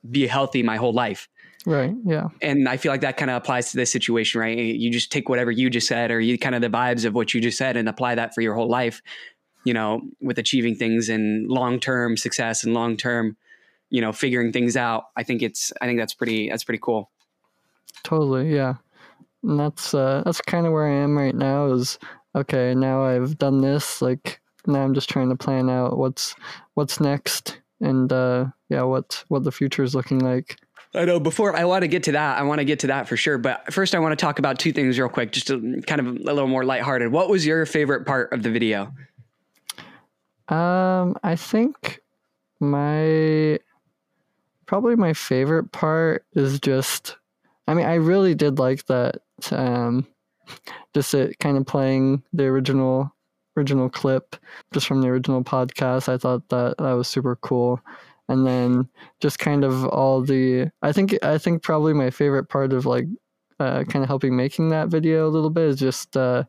be 0.08 0.26
healthy 0.26 0.62
my 0.62 0.76
whole 0.76 0.92
life. 0.92 1.28
Right. 1.66 1.94
Yeah. 2.04 2.28
And 2.42 2.68
I 2.68 2.76
feel 2.76 2.92
like 2.92 3.00
that 3.02 3.16
kind 3.16 3.30
of 3.30 3.38
applies 3.38 3.70
to 3.70 3.76
this 3.76 3.90
situation, 3.90 4.40
right? 4.40 4.58
You 4.58 4.90
just 4.90 5.10
take 5.10 5.28
whatever 5.30 5.50
you 5.50 5.70
just 5.70 5.86
said 5.86 6.10
or 6.10 6.20
you 6.20 6.38
kind 6.38 6.54
of 6.54 6.60
the 6.60 6.68
vibes 6.68 7.06
of 7.06 7.14
what 7.14 7.32
you 7.32 7.40
just 7.40 7.56
said 7.56 7.76
and 7.76 7.88
apply 7.88 8.16
that 8.16 8.34
for 8.34 8.42
your 8.42 8.54
whole 8.54 8.68
life, 8.68 9.00
you 9.64 9.72
know, 9.72 10.02
with 10.20 10.38
achieving 10.38 10.74
things 10.74 11.08
and 11.08 11.48
long 11.48 11.80
term 11.80 12.18
success 12.18 12.64
and 12.64 12.74
long 12.74 12.98
term, 12.98 13.38
you 13.88 14.02
know, 14.02 14.12
figuring 14.12 14.52
things 14.52 14.76
out. 14.76 15.04
I 15.16 15.22
think 15.22 15.40
it's, 15.40 15.72
I 15.80 15.86
think 15.86 15.98
that's 15.98 16.12
pretty, 16.12 16.50
that's 16.50 16.64
pretty 16.64 16.80
cool. 16.82 17.10
Totally. 18.02 18.54
Yeah 18.54 18.74
and 19.44 19.60
that's 19.60 19.94
uh, 19.94 20.22
that's 20.24 20.40
kind 20.40 20.66
of 20.66 20.72
where 20.72 20.86
I 20.86 20.94
am 20.94 21.16
right 21.16 21.34
now. 21.34 21.66
Is 21.66 21.98
okay 22.34 22.74
now 22.74 23.04
I've 23.04 23.38
done 23.38 23.60
this. 23.60 24.02
Like 24.02 24.40
now 24.66 24.82
I'm 24.82 24.94
just 24.94 25.10
trying 25.10 25.28
to 25.28 25.36
plan 25.36 25.70
out 25.70 25.98
what's 25.98 26.34
what's 26.74 27.00
next 27.00 27.60
and 27.80 28.12
uh, 28.12 28.46
yeah, 28.68 28.82
what 28.82 29.24
what 29.28 29.44
the 29.44 29.52
future 29.52 29.82
is 29.82 29.94
looking 29.94 30.18
like. 30.18 30.56
I 30.94 31.04
know. 31.04 31.18
Before 31.18 31.56
I 31.56 31.64
want 31.64 31.82
to 31.82 31.88
get 31.88 32.04
to 32.04 32.12
that, 32.12 32.38
I 32.38 32.42
want 32.42 32.60
to 32.60 32.64
get 32.64 32.78
to 32.80 32.86
that 32.88 33.08
for 33.08 33.16
sure. 33.16 33.36
But 33.36 33.72
first, 33.72 33.94
I 33.94 33.98
want 33.98 34.12
to 34.12 34.22
talk 34.22 34.38
about 34.38 34.58
two 34.58 34.72
things 34.72 34.98
real 34.98 35.08
quick, 35.08 35.32
just 35.32 35.48
to, 35.48 35.82
kind 35.86 36.00
of 36.00 36.06
a 36.06 36.10
little 36.10 36.46
more 36.46 36.64
lighthearted. 36.64 37.10
What 37.10 37.28
was 37.28 37.44
your 37.44 37.66
favorite 37.66 38.06
part 38.06 38.32
of 38.32 38.42
the 38.42 38.50
video? 38.50 38.92
Um, 40.48 41.16
I 41.22 41.36
think 41.36 42.00
my 42.60 43.58
probably 44.66 44.96
my 44.96 45.12
favorite 45.12 45.72
part 45.72 46.24
is 46.34 46.60
just. 46.60 47.16
I 47.66 47.72
mean, 47.72 47.86
I 47.86 47.94
really 47.94 48.34
did 48.34 48.58
like 48.58 48.84
that 48.86 49.22
um, 49.52 50.06
just 50.94 51.14
it 51.14 51.38
kind 51.38 51.56
of 51.56 51.66
playing 51.66 52.22
the 52.32 52.44
original 52.44 53.10
original 53.56 53.88
clip 53.88 54.36
just 54.72 54.86
from 54.86 55.00
the 55.00 55.08
original 55.08 55.42
podcast. 55.44 56.08
I 56.08 56.18
thought 56.18 56.48
that 56.48 56.76
that 56.78 56.92
was 56.92 57.08
super 57.08 57.36
cool, 57.36 57.80
and 58.28 58.46
then 58.46 58.88
just 59.20 59.38
kind 59.38 59.64
of 59.64 59.84
all 59.86 60.22
the 60.22 60.70
I 60.82 60.92
think 60.92 61.16
I 61.22 61.38
think 61.38 61.62
probably 61.62 61.92
my 61.92 62.10
favorite 62.10 62.48
part 62.48 62.72
of 62.72 62.86
like 62.86 63.06
uh, 63.60 63.84
kind 63.84 64.02
of 64.02 64.08
helping 64.08 64.36
making 64.36 64.70
that 64.70 64.88
video 64.88 65.28
a 65.28 65.30
little 65.30 65.50
bit 65.50 65.68
is 65.68 65.76
just 65.76 66.16
uh, 66.16 66.44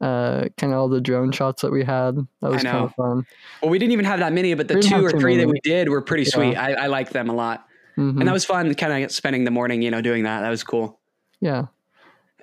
uh, 0.00 0.44
kind 0.56 0.72
of 0.72 0.78
all 0.78 0.88
the 0.88 1.00
drone 1.00 1.32
shots 1.32 1.62
that 1.62 1.72
we 1.72 1.84
had. 1.84 2.16
That 2.40 2.50
was 2.50 2.62
kind 2.62 2.84
of 2.84 2.94
fun. 2.94 3.26
Well, 3.62 3.70
we 3.70 3.78
didn't 3.78 3.92
even 3.92 4.04
have 4.04 4.20
that 4.20 4.32
many, 4.32 4.54
but 4.54 4.68
the 4.68 4.80
two 4.80 5.04
or 5.04 5.10
three 5.10 5.36
many. 5.36 5.44
that 5.44 5.48
we 5.48 5.60
did 5.60 5.88
were 5.88 6.02
pretty 6.02 6.24
yeah. 6.24 6.34
sweet. 6.34 6.56
I, 6.56 6.72
I 6.74 6.86
liked 6.86 7.12
them 7.12 7.28
a 7.28 7.34
lot, 7.34 7.66
mm-hmm. 7.96 8.18
and 8.18 8.28
that 8.28 8.32
was 8.32 8.44
fun. 8.44 8.74
Kind 8.74 9.04
of 9.04 9.12
spending 9.12 9.44
the 9.44 9.50
morning, 9.50 9.82
you 9.82 9.90
know, 9.90 10.00
doing 10.00 10.24
that. 10.24 10.40
That 10.40 10.50
was 10.50 10.64
cool. 10.64 11.00
Yeah, 11.40 11.66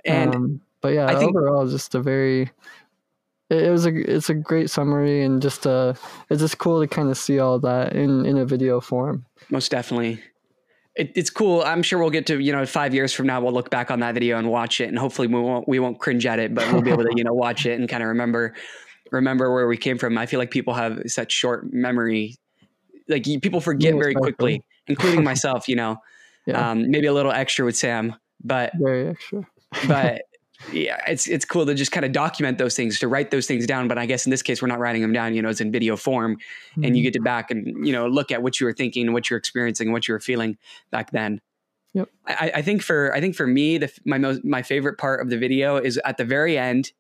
and 0.06 0.36
um, 0.36 0.62
but 0.82 0.94
yeah, 0.94 1.08
I 1.08 1.16
think, 1.16 1.36
overall, 1.36 1.68
just 1.68 1.96
a 1.96 2.02
very 2.02 2.52
it, 3.50 3.72
was 3.72 3.86
a 3.86 3.94
it's 3.94 4.30
a 4.30 4.34
great 4.34 4.70
summary 4.70 5.24
and 5.24 5.42
just 5.42 5.68
uh 5.68 5.94
it's 6.30 6.42
just 6.42 6.58
cool 6.58 6.82
to 6.82 6.88
kind 6.88 7.10
of 7.10 7.18
see 7.18 7.40
all 7.40 7.60
that 7.60 7.94
in 7.94 8.26
in 8.26 8.38
a 8.38 8.46
video 8.46 8.80
form. 8.80 9.26
Most 9.50 9.72
definitely. 9.72 10.22
It, 10.96 11.12
it's 11.14 11.30
cool. 11.30 11.62
I'm 11.62 11.84
sure 11.84 12.00
we'll 12.00 12.10
get 12.10 12.26
to 12.28 12.40
you 12.40 12.52
know 12.52 12.66
five 12.66 12.94
years 12.94 13.14
from 13.14 13.28
now 13.28 13.42
we'll 13.42 13.54
look 13.54 13.70
back 13.70 13.92
on 13.92 14.00
that 14.00 14.14
video 14.14 14.38
and 14.38 14.50
watch 14.50 14.80
it 14.80 14.88
and 14.88 14.98
hopefully 14.98 15.28
we 15.28 15.40
won't 15.40 15.68
we 15.68 15.80
won't 15.80 16.00
cringe 16.00 16.26
at 16.26 16.40
it 16.40 16.56
but 16.56 16.72
we'll 16.72 16.82
be 16.82 16.92
able 16.92 17.04
to 17.04 17.14
you 17.16 17.24
know 17.24 17.34
watch 17.46 17.66
it 17.66 17.80
and 17.80 17.90
kind 17.90 18.02
of 18.02 18.10
remember 18.10 18.54
remember 19.12 19.54
where 19.54 19.68
we 19.68 19.78
came 19.78 19.98
from. 19.98 20.18
I 20.18 20.26
feel 20.26 20.40
like 20.40 20.52
people 20.52 20.74
have 20.74 21.02
such 21.08 21.32
short 21.32 21.72
memory, 21.72 22.36
like 23.08 23.24
people 23.24 23.62
forget 23.62 23.94
yeah, 23.94 24.00
very 24.00 24.16
quickly, 24.16 24.64
including 24.88 25.24
myself. 25.24 25.68
You 25.68 25.76
know, 25.76 25.98
yeah. 26.46 26.72
um, 26.72 26.90
maybe 26.90 27.08
a 27.08 27.14
little 27.14 27.32
extra 27.32 27.66
with 27.66 27.76
Sam, 27.76 28.16
but 28.44 28.72
very 28.76 29.08
extra. 29.08 29.46
But 29.88 30.24
yeah, 30.72 30.98
it's 31.08 31.28
it's 31.28 31.46
cool 31.46 31.66
to 31.66 31.74
just 31.74 31.92
kind 31.92 32.06
of 32.06 32.12
document 32.12 32.58
those 32.58 32.76
things, 32.76 33.00
to 33.00 33.08
write 33.08 33.32
those 33.32 33.48
things 33.48 33.68
down. 33.68 33.88
But 33.88 33.98
I 33.98 34.06
guess 34.06 34.26
in 34.26 34.30
this 34.30 34.42
case, 34.42 34.62
we're 34.62 34.68
not 34.68 34.80
writing 34.80 35.02
them 35.02 35.14
down. 35.14 35.34
You 35.34 35.42
know, 35.42 35.50
it's 35.50 35.62
in 35.62 35.72
video 35.72 35.96
form, 35.96 36.36
mm-hmm. 36.36 36.84
and 36.84 36.96
you 36.96 37.02
mm-hmm. 37.02 37.06
get 37.06 37.14
to 37.14 37.22
back 37.22 37.52
and 37.52 37.86
you 37.86 37.94
know 37.94 38.08
look 38.08 38.32
at 38.32 38.42
what 38.42 38.60
you 38.60 38.66
were 38.66 38.74
thinking, 38.74 39.12
what 39.14 39.30
you're 39.30 39.40
experiencing, 39.40 39.92
what 39.92 40.08
you 40.08 40.14
were 40.14 40.20
feeling 40.20 40.58
back 40.92 41.12
then. 41.12 41.42
Yep. 41.94 42.10
I, 42.28 42.52
I 42.56 42.62
think 42.62 42.82
for 42.82 43.14
I 43.14 43.22
think 43.22 43.36
for 43.36 43.48
me, 43.48 43.78
the 43.78 43.92
my 44.06 44.18
most 44.18 44.44
my 44.44 44.62
favorite 44.62 44.98
part 44.98 45.22
of 45.22 45.30
the 45.30 45.38
video 45.38 45.78
is 45.78 46.00
at 46.04 46.18
the 46.18 46.26
very 46.26 46.58
end. 46.58 46.92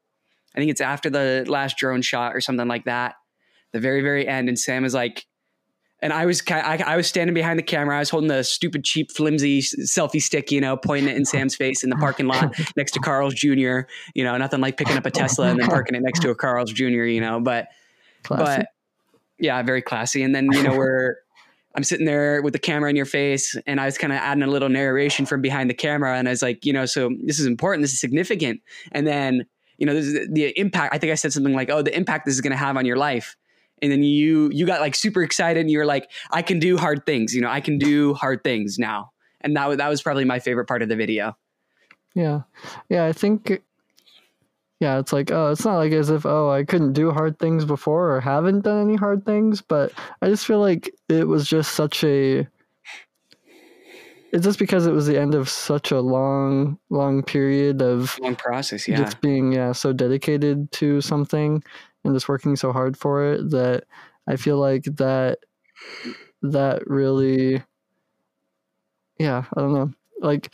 I 0.55 0.60
think 0.60 0.72
it's 0.72 0.82
after 0.82 1.10
the 1.10 1.44
last 1.48 1.77
drone 1.77 2.01
shot 2.01 2.36
or 2.36 2.41
something 2.41 2.67
like 2.67 2.86
that. 2.86 3.15
The 3.74 3.79
very 3.79 4.01
very 4.01 4.25
end, 4.25 4.48
and 4.48 4.58
Sam 4.58 4.86
is 4.86 4.94
like, 4.94 5.25
and 6.05 6.13
I 6.13 6.27
was 6.27 6.43
I, 6.51 6.83
I, 6.85 6.95
was 6.95 7.07
standing 7.07 7.33
behind 7.33 7.57
the 7.57 7.63
camera. 7.63 7.95
I 7.95 8.00
was 8.00 8.12
holding 8.12 8.27
the 8.27 8.43
stupid, 8.43 8.83
cheap, 8.83 9.12
flimsy 9.12 9.62
selfie 9.62 10.21
stick, 10.21 10.51
you 10.51 10.62
know, 10.62 10.77
pointing 10.77 11.09
it 11.09 11.17
in 11.17 11.25
Sam's 11.25 11.55
face 11.55 11.83
in 11.83 11.89
the 11.89 11.95
parking 11.95 12.27
lot 12.27 12.55
next 12.77 12.91
to 12.91 13.00
Carl's 13.00 13.33
Jr. 13.33 13.88
You 14.13 14.24
know, 14.24 14.38
nothing 14.38 14.62
like 14.62 14.77
picking 14.77 14.97
up 14.97 15.07
a 15.07 15.09
Tesla 15.09 15.47
and 15.47 15.59
then 15.59 15.67
parking 15.67 15.95
it 15.95 16.03
next 16.03 16.19
to 16.19 16.29
a 16.29 16.35
Carl's 16.35 16.71
Jr. 16.71 17.05
You 17.05 17.21
know, 17.21 17.39
but 17.39 17.69
classy. 18.21 18.43
but 18.43 18.67
yeah, 19.39 19.59
very 19.63 19.81
classy. 19.81 20.21
And 20.21 20.35
then 20.35 20.47
you 20.51 20.62
know 20.62 20.77
we're 20.77 21.15
I'm 21.74 21.83
sitting 21.83 22.05
there 22.05 22.43
with 22.43 22.53
the 22.53 22.59
camera 22.59 22.91
in 22.91 22.95
your 22.95 23.07
face, 23.07 23.57
and 23.65 23.81
I 23.81 23.85
was 23.85 23.97
kind 23.97 24.13
of 24.13 24.19
adding 24.19 24.43
a 24.43 24.47
little 24.47 24.69
narration 24.69 25.25
from 25.25 25.41
behind 25.41 25.71
the 25.71 25.74
camera, 25.74 26.19
and 26.19 26.27
I 26.27 26.31
was 26.31 26.43
like, 26.43 26.67
you 26.67 26.71
know, 26.71 26.85
so 26.85 27.09
this 27.24 27.39
is 27.39 27.47
important, 27.47 27.83
this 27.83 27.93
is 27.93 28.00
significant, 28.00 28.62
and 28.91 29.07
then 29.07 29.47
you 29.79 29.88
know, 29.88 29.95
this 29.95 30.05
is 30.05 30.27
the 30.31 30.57
impact. 30.59 30.93
I 30.93 31.00
think 31.00 31.12
I 31.12 31.15
said 31.15 31.33
something 31.33 31.53
like, 31.53 31.71
oh, 31.71 31.81
the 31.81 31.97
impact 31.97 32.25
this 32.25 32.35
is 32.35 32.41
going 32.41 32.51
to 32.51 32.57
have 32.57 32.77
on 32.77 32.85
your 32.85 32.95
life 32.95 33.35
and 33.82 33.91
then 33.91 34.03
you 34.03 34.50
you 34.51 34.65
got 34.65 34.82
like 34.82 34.96
super 34.96 35.22
excited 35.22 35.60
and 35.62 35.70
you 35.70 35.77
were 35.77 35.86
like 35.86 36.10
i 36.32 36.41
can 36.41 36.60
do 36.60 36.77
hard 36.77 37.05
things 37.05 37.34
you 37.34 37.41
know 37.41 37.50
i 37.50 37.60
can 37.62 37.77
do 37.77 38.13
hard 38.13 38.44
things 38.44 38.77
now. 38.79 39.12
And 39.41 39.55
that, 39.58 39.77
that 39.77 39.89
was 39.89 40.01
probably 40.01 40.25
my 40.25 40.39
favorite 40.39 40.65
part 40.65 40.82
of 40.82 40.89
the 40.89 40.96
video. 40.96 41.38
Yeah. 42.15 42.41
Yeah 42.89 43.05
i 43.05 43.12
think 43.12 43.62
yeah 44.79 45.00
it's 45.00 45.13
like 45.13 45.32
oh 45.32 45.51
it's 45.51 45.63
not 45.63 45.77
like 45.77 45.91
as 45.91 46.10
if 46.10 46.25
oh 46.25 46.50
i 46.50 46.63
couldn't 46.63 46.94
do 46.94 47.12
hard 47.12 47.39
things 47.39 47.65
before 47.65 48.12
or 48.12 48.22
haven't 48.22 48.62
done 48.62 48.82
any 48.82 48.96
hard 48.96 49.25
things 49.25 49.62
but 49.62 49.91
i 50.22 50.27
just 50.27 50.46
feel 50.46 50.60
like 50.60 50.94
it 51.08 51.27
was 51.27 51.48
just 51.48 51.74
such 51.74 52.03
a 52.03 52.48
it's 54.34 54.44
just 54.44 54.60
because 54.60 54.86
it 54.86 54.91
was 54.91 55.08
the 55.08 55.17
end 55.17 55.34
of 55.34 55.48
such 55.48 55.91
a 55.91 56.01
long 56.01 56.77
long 56.89 57.24
period 57.24 57.82
of 57.82 58.20
long 58.20 58.36
process 58.36 58.88
yeah. 58.88 58.98
just 58.98 59.22
being 59.22 59.53
yeah 59.53 59.72
so 59.72 59.94
dedicated 59.94 60.70
to 60.74 61.00
something 61.00 61.63
and 62.05 62.15
just 62.15 62.29
working 62.29 62.55
so 62.55 62.71
hard 62.71 62.97
for 62.97 63.33
it 63.33 63.50
that 63.51 63.83
I 64.27 64.35
feel 64.35 64.57
like 64.57 64.83
that 64.83 65.39
that 66.41 66.88
really 66.88 67.63
yeah, 69.17 69.45
I 69.55 69.62
don't 69.62 69.74
know. 69.74 69.91
Like 70.21 70.53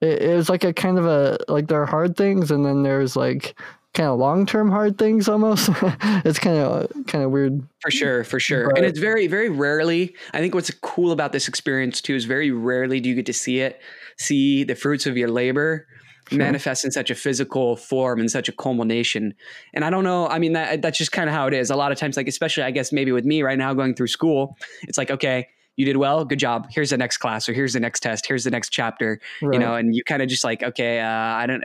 it, 0.00 0.22
it 0.22 0.36
was 0.36 0.48
like 0.48 0.64
a 0.64 0.72
kind 0.72 0.98
of 0.98 1.06
a 1.06 1.38
like 1.48 1.68
there 1.68 1.80
are 1.82 1.86
hard 1.86 2.16
things 2.16 2.50
and 2.50 2.64
then 2.64 2.82
there's 2.82 3.16
like 3.16 3.58
kind 3.94 4.08
of 4.08 4.18
long-term 4.18 4.70
hard 4.70 4.98
things 4.98 5.28
almost. 5.28 5.68
It's 6.24 6.38
kind 6.38 6.58
of 6.58 6.90
kind 7.06 7.24
of 7.24 7.30
weird. 7.30 7.62
For 7.80 7.90
sure 7.90 8.24
for 8.24 8.40
sure. 8.40 8.68
But, 8.68 8.78
and 8.78 8.86
it's 8.86 8.98
very 8.98 9.26
very 9.26 9.48
rarely 9.48 10.14
i 10.32 10.38
think 10.38 10.54
what's 10.54 10.70
cool 10.82 11.12
about 11.12 11.32
this 11.32 11.48
experience 11.48 12.00
too 12.00 12.14
is 12.14 12.24
very 12.24 12.50
rarely 12.50 13.00
do 13.00 13.08
you 13.08 13.14
get 13.14 13.26
to 13.26 13.32
see 13.32 13.60
it 13.60 13.80
see 14.16 14.64
the 14.64 14.74
fruits 14.74 15.06
of 15.06 15.16
your 15.16 15.28
labor 15.28 15.86
sure. 16.28 16.38
manifest 16.38 16.84
in 16.84 16.90
such 16.90 17.10
a 17.10 17.14
physical 17.14 17.76
form 17.76 18.20
and 18.20 18.30
such 18.30 18.48
a 18.48 18.52
culmination. 18.52 19.34
And 19.74 19.84
I 19.84 19.90
don't 19.90 20.04
know. 20.04 20.28
I 20.28 20.38
mean, 20.38 20.52
that 20.52 20.82
that's 20.82 20.98
just 20.98 21.12
kind 21.12 21.28
of 21.28 21.34
how 21.34 21.46
it 21.46 21.54
is. 21.54 21.70
A 21.70 21.76
lot 21.76 21.92
of 21.92 21.98
times, 21.98 22.16
like 22.16 22.28
especially 22.28 22.64
I 22.64 22.70
guess 22.70 22.92
maybe 22.92 23.12
with 23.12 23.24
me 23.24 23.42
right 23.42 23.58
now 23.58 23.74
going 23.74 23.94
through 23.94 24.08
school, 24.08 24.56
it's 24.82 24.98
like 24.98 25.10
okay, 25.10 25.48
you 25.76 25.84
did 25.84 25.96
well 25.96 26.24
good 26.24 26.38
job. 26.38 26.68
Here's 26.70 26.90
the 26.90 26.98
next 26.98 27.18
class 27.18 27.48
or 27.48 27.52
here's 27.52 27.72
the 27.72 27.80
next 27.80 28.00
test 28.00 28.26
here's 28.26 28.44
the 28.44 28.50
next 28.50 28.70
chapter 28.70 29.20
right. 29.40 29.54
you 29.54 29.58
know 29.58 29.74
and 29.74 29.94
you 29.94 30.04
kind 30.04 30.22
of 30.22 30.28
just 30.28 30.44
like 30.44 30.62
okay 30.62 31.00
uh, 31.00 31.06
i 31.06 31.46
don't 31.46 31.64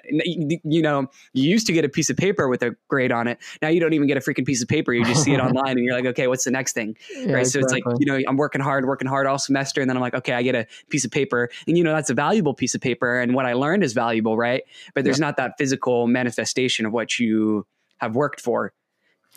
you 0.63 0.81
know 0.81 1.07
you 1.33 1.49
used 1.49 1.67
to 1.67 1.73
get 1.73 1.83
a 1.85 1.89
piece 1.89 2.09
of 2.09 2.17
paper 2.17 2.47
with 2.47 2.61
a 2.63 2.75
grade 2.87 3.11
on 3.11 3.27
it. 3.27 3.39
Now 3.61 3.67
you 3.69 3.79
don't 3.79 3.93
even 3.93 4.07
get 4.07 4.17
a 4.17 4.21
freaking 4.21 4.45
piece 4.45 4.61
of 4.61 4.67
paper 4.67 4.93
you 4.93 5.03
just 5.05 5.23
see 5.23 5.33
it 5.33 5.39
online 5.41 5.77
and 5.77 5.83
you're 5.83 5.95
like 5.95 6.05
okay 6.05 6.27
what's 6.27 6.45
the 6.45 6.51
next 6.51 6.73
thing? 6.73 6.95
Yeah, 7.13 7.33
right 7.33 7.47
so 7.47 7.59
it's 7.59 7.71
like 7.71 7.83
you 7.99 8.05
know 8.05 8.19
i'm 8.27 8.37
working 8.37 8.61
hard 8.61 8.85
working 8.85 9.07
hard 9.07 9.27
all 9.27 9.39
semester 9.39 9.81
and 9.81 9.89
then 9.89 9.97
i'm 9.97 10.01
like 10.01 10.15
okay 10.15 10.33
i 10.33 10.41
get 10.41 10.55
a 10.55 10.67
piece 10.89 11.05
of 11.05 11.11
paper. 11.11 11.49
And 11.67 11.77
you 11.77 11.83
know 11.83 11.93
that's 11.93 12.09
a 12.09 12.13
valuable 12.13 12.53
piece 12.53 12.75
of 12.75 12.81
paper 12.81 13.19
and 13.19 13.33
what 13.33 13.45
i 13.45 13.53
learned 13.53 13.83
is 13.83 13.93
valuable 13.93 14.37
right? 14.37 14.63
But 14.93 15.03
there's 15.03 15.19
yeah. 15.19 15.25
not 15.25 15.37
that 15.37 15.53
physical 15.57 16.07
manifestation 16.07 16.85
of 16.85 16.93
what 16.93 17.19
you 17.19 17.65
have 17.97 18.15
worked 18.15 18.39
for. 18.39 18.73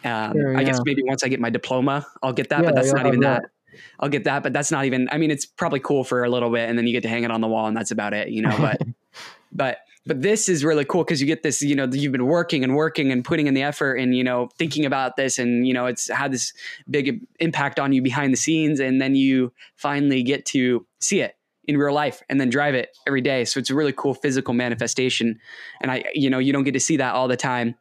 Um, 0.05 0.33
sure, 0.33 0.57
I 0.57 0.65
guess 0.65 0.81
maybe 0.85 1.03
once 1.03 1.25
I 1.25 1.29
get 1.29 1.41
my 1.41 1.51
diploma, 1.51 2.07
I'll 2.23 2.33
get 2.33 2.49
that, 2.51 2.65
but 2.65 2.75
that's 2.75 2.93
not 2.93 3.07
even 3.07 3.21
that. 3.21 3.43
that 3.43 3.51
I'll 3.99 4.09
get 4.09 4.25
that, 4.25 4.43
but 4.43 4.53
that's 4.53 4.71
not 4.71 4.85
even. 4.85 5.09
I 5.13 5.19
mean, 5.19 5.31
it's 5.31 5.47
probably 5.47 5.81
cool 5.81 6.05
for 6.05 6.25
a 6.25 6.31
little 6.31 6.51
bit, 6.51 6.69
and 6.69 6.79
then 6.79 6.87
you 6.87 6.93
get 6.93 7.03
to 7.03 7.09
hang 7.09 7.25
it 7.25 7.31
on 7.31 7.41
the 7.41 7.49
wall, 7.49 7.67
and 7.67 7.77
that's 7.77 7.91
about 7.91 8.15
it, 8.15 8.29
you 8.29 8.43
know. 8.43 8.57
But 8.59 8.81
but 9.53 9.79
but 10.07 10.23
this 10.23 10.49
is 10.49 10.65
really 10.65 10.85
cool 10.85 11.05
because 11.05 11.21
you 11.21 11.27
get 11.27 11.43
this. 11.43 11.63
You 11.63 11.77
know, 11.77 11.87
you've 11.91 12.13
been 12.13 12.27
working 12.27 12.65
and 12.65 12.75
working 12.75 13.13
and 13.13 13.25
putting 13.25 13.47
in 13.47 13.55
the 13.55 13.63
effort, 13.63 13.97
and 13.97 14.17
you 14.17 14.25
know, 14.25 14.49
thinking 14.59 14.87
about 14.87 15.17
this, 15.17 15.39
and 15.39 15.67
you 15.67 15.75
know, 15.75 15.87
it's 15.87 16.09
had 16.09 16.33
this 16.33 16.53
big 16.89 17.21
impact 17.39 17.79
on 17.79 17.93
you 17.93 18.03
behind 18.03 18.33
the 18.33 18.37
scenes, 18.37 18.81
and 18.81 19.01
then 19.01 19.15
you 19.15 19.53
finally 19.77 20.23
get 20.23 20.47
to 20.47 20.87
see 21.01 21.21
it 21.21 21.37
in 21.65 21.77
real 21.77 21.95
life 21.95 22.23
and 22.29 22.41
then 22.41 22.49
drive 22.49 22.75
it 22.75 22.89
every 23.07 23.21
day. 23.21 23.45
So 23.45 23.61
it's 23.61 23.71
a 23.71 23.75
really 23.75 23.93
cool 23.93 24.15
physical 24.15 24.55
manifestation, 24.55 25.39
and 25.81 25.91
I, 25.91 26.05
you 26.15 26.31
know, 26.31 26.39
you 26.39 26.53
don't 26.53 26.65
get 26.65 26.73
to 26.73 26.81
see 26.81 26.97
that 26.97 27.15
all 27.15 27.29
the 27.29 27.37
time. 27.37 27.75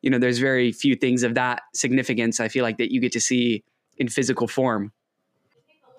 You 0.00 0.10
know, 0.10 0.18
there's 0.18 0.38
very 0.38 0.70
few 0.70 0.94
things 0.94 1.22
of 1.22 1.34
that 1.34 1.62
significance. 1.74 2.38
I 2.38 2.48
feel 2.48 2.62
like 2.62 2.78
that 2.78 2.92
you 2.92 3.00
get 3.00 3.12
to 3.12 3.20
see 3.20 3.64
in 3.96 4.08
physical 4.08 4.46
form. 4.46 4.92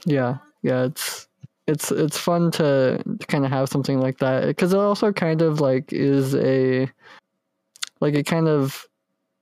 Yeah, 0.05 0.37
yeah, 0.61 0.85
it's 0.85 1.27
it's 1.67 1.91
it's 1.91 2.17
fun 2.17 2.51
to, 2.51 3.01
to 3.19 3.27
kind 3.27 3.45
of 3.45 3.51
have 3.51 3.69
something 3.69 3.99
like 3.99 4.19
that 4.19 4.47
because 4.47 4.73
it 4.73 4.79
also 4.79 5.11
kind 5.11 5.41
of 5.41 5.61
like 5.61 5.91
is 5.91 6.35
a 6.35 6.89
like 8.01 8.13
it 8.13 8.25
kind 8.25 8.47
of 8.47 8.87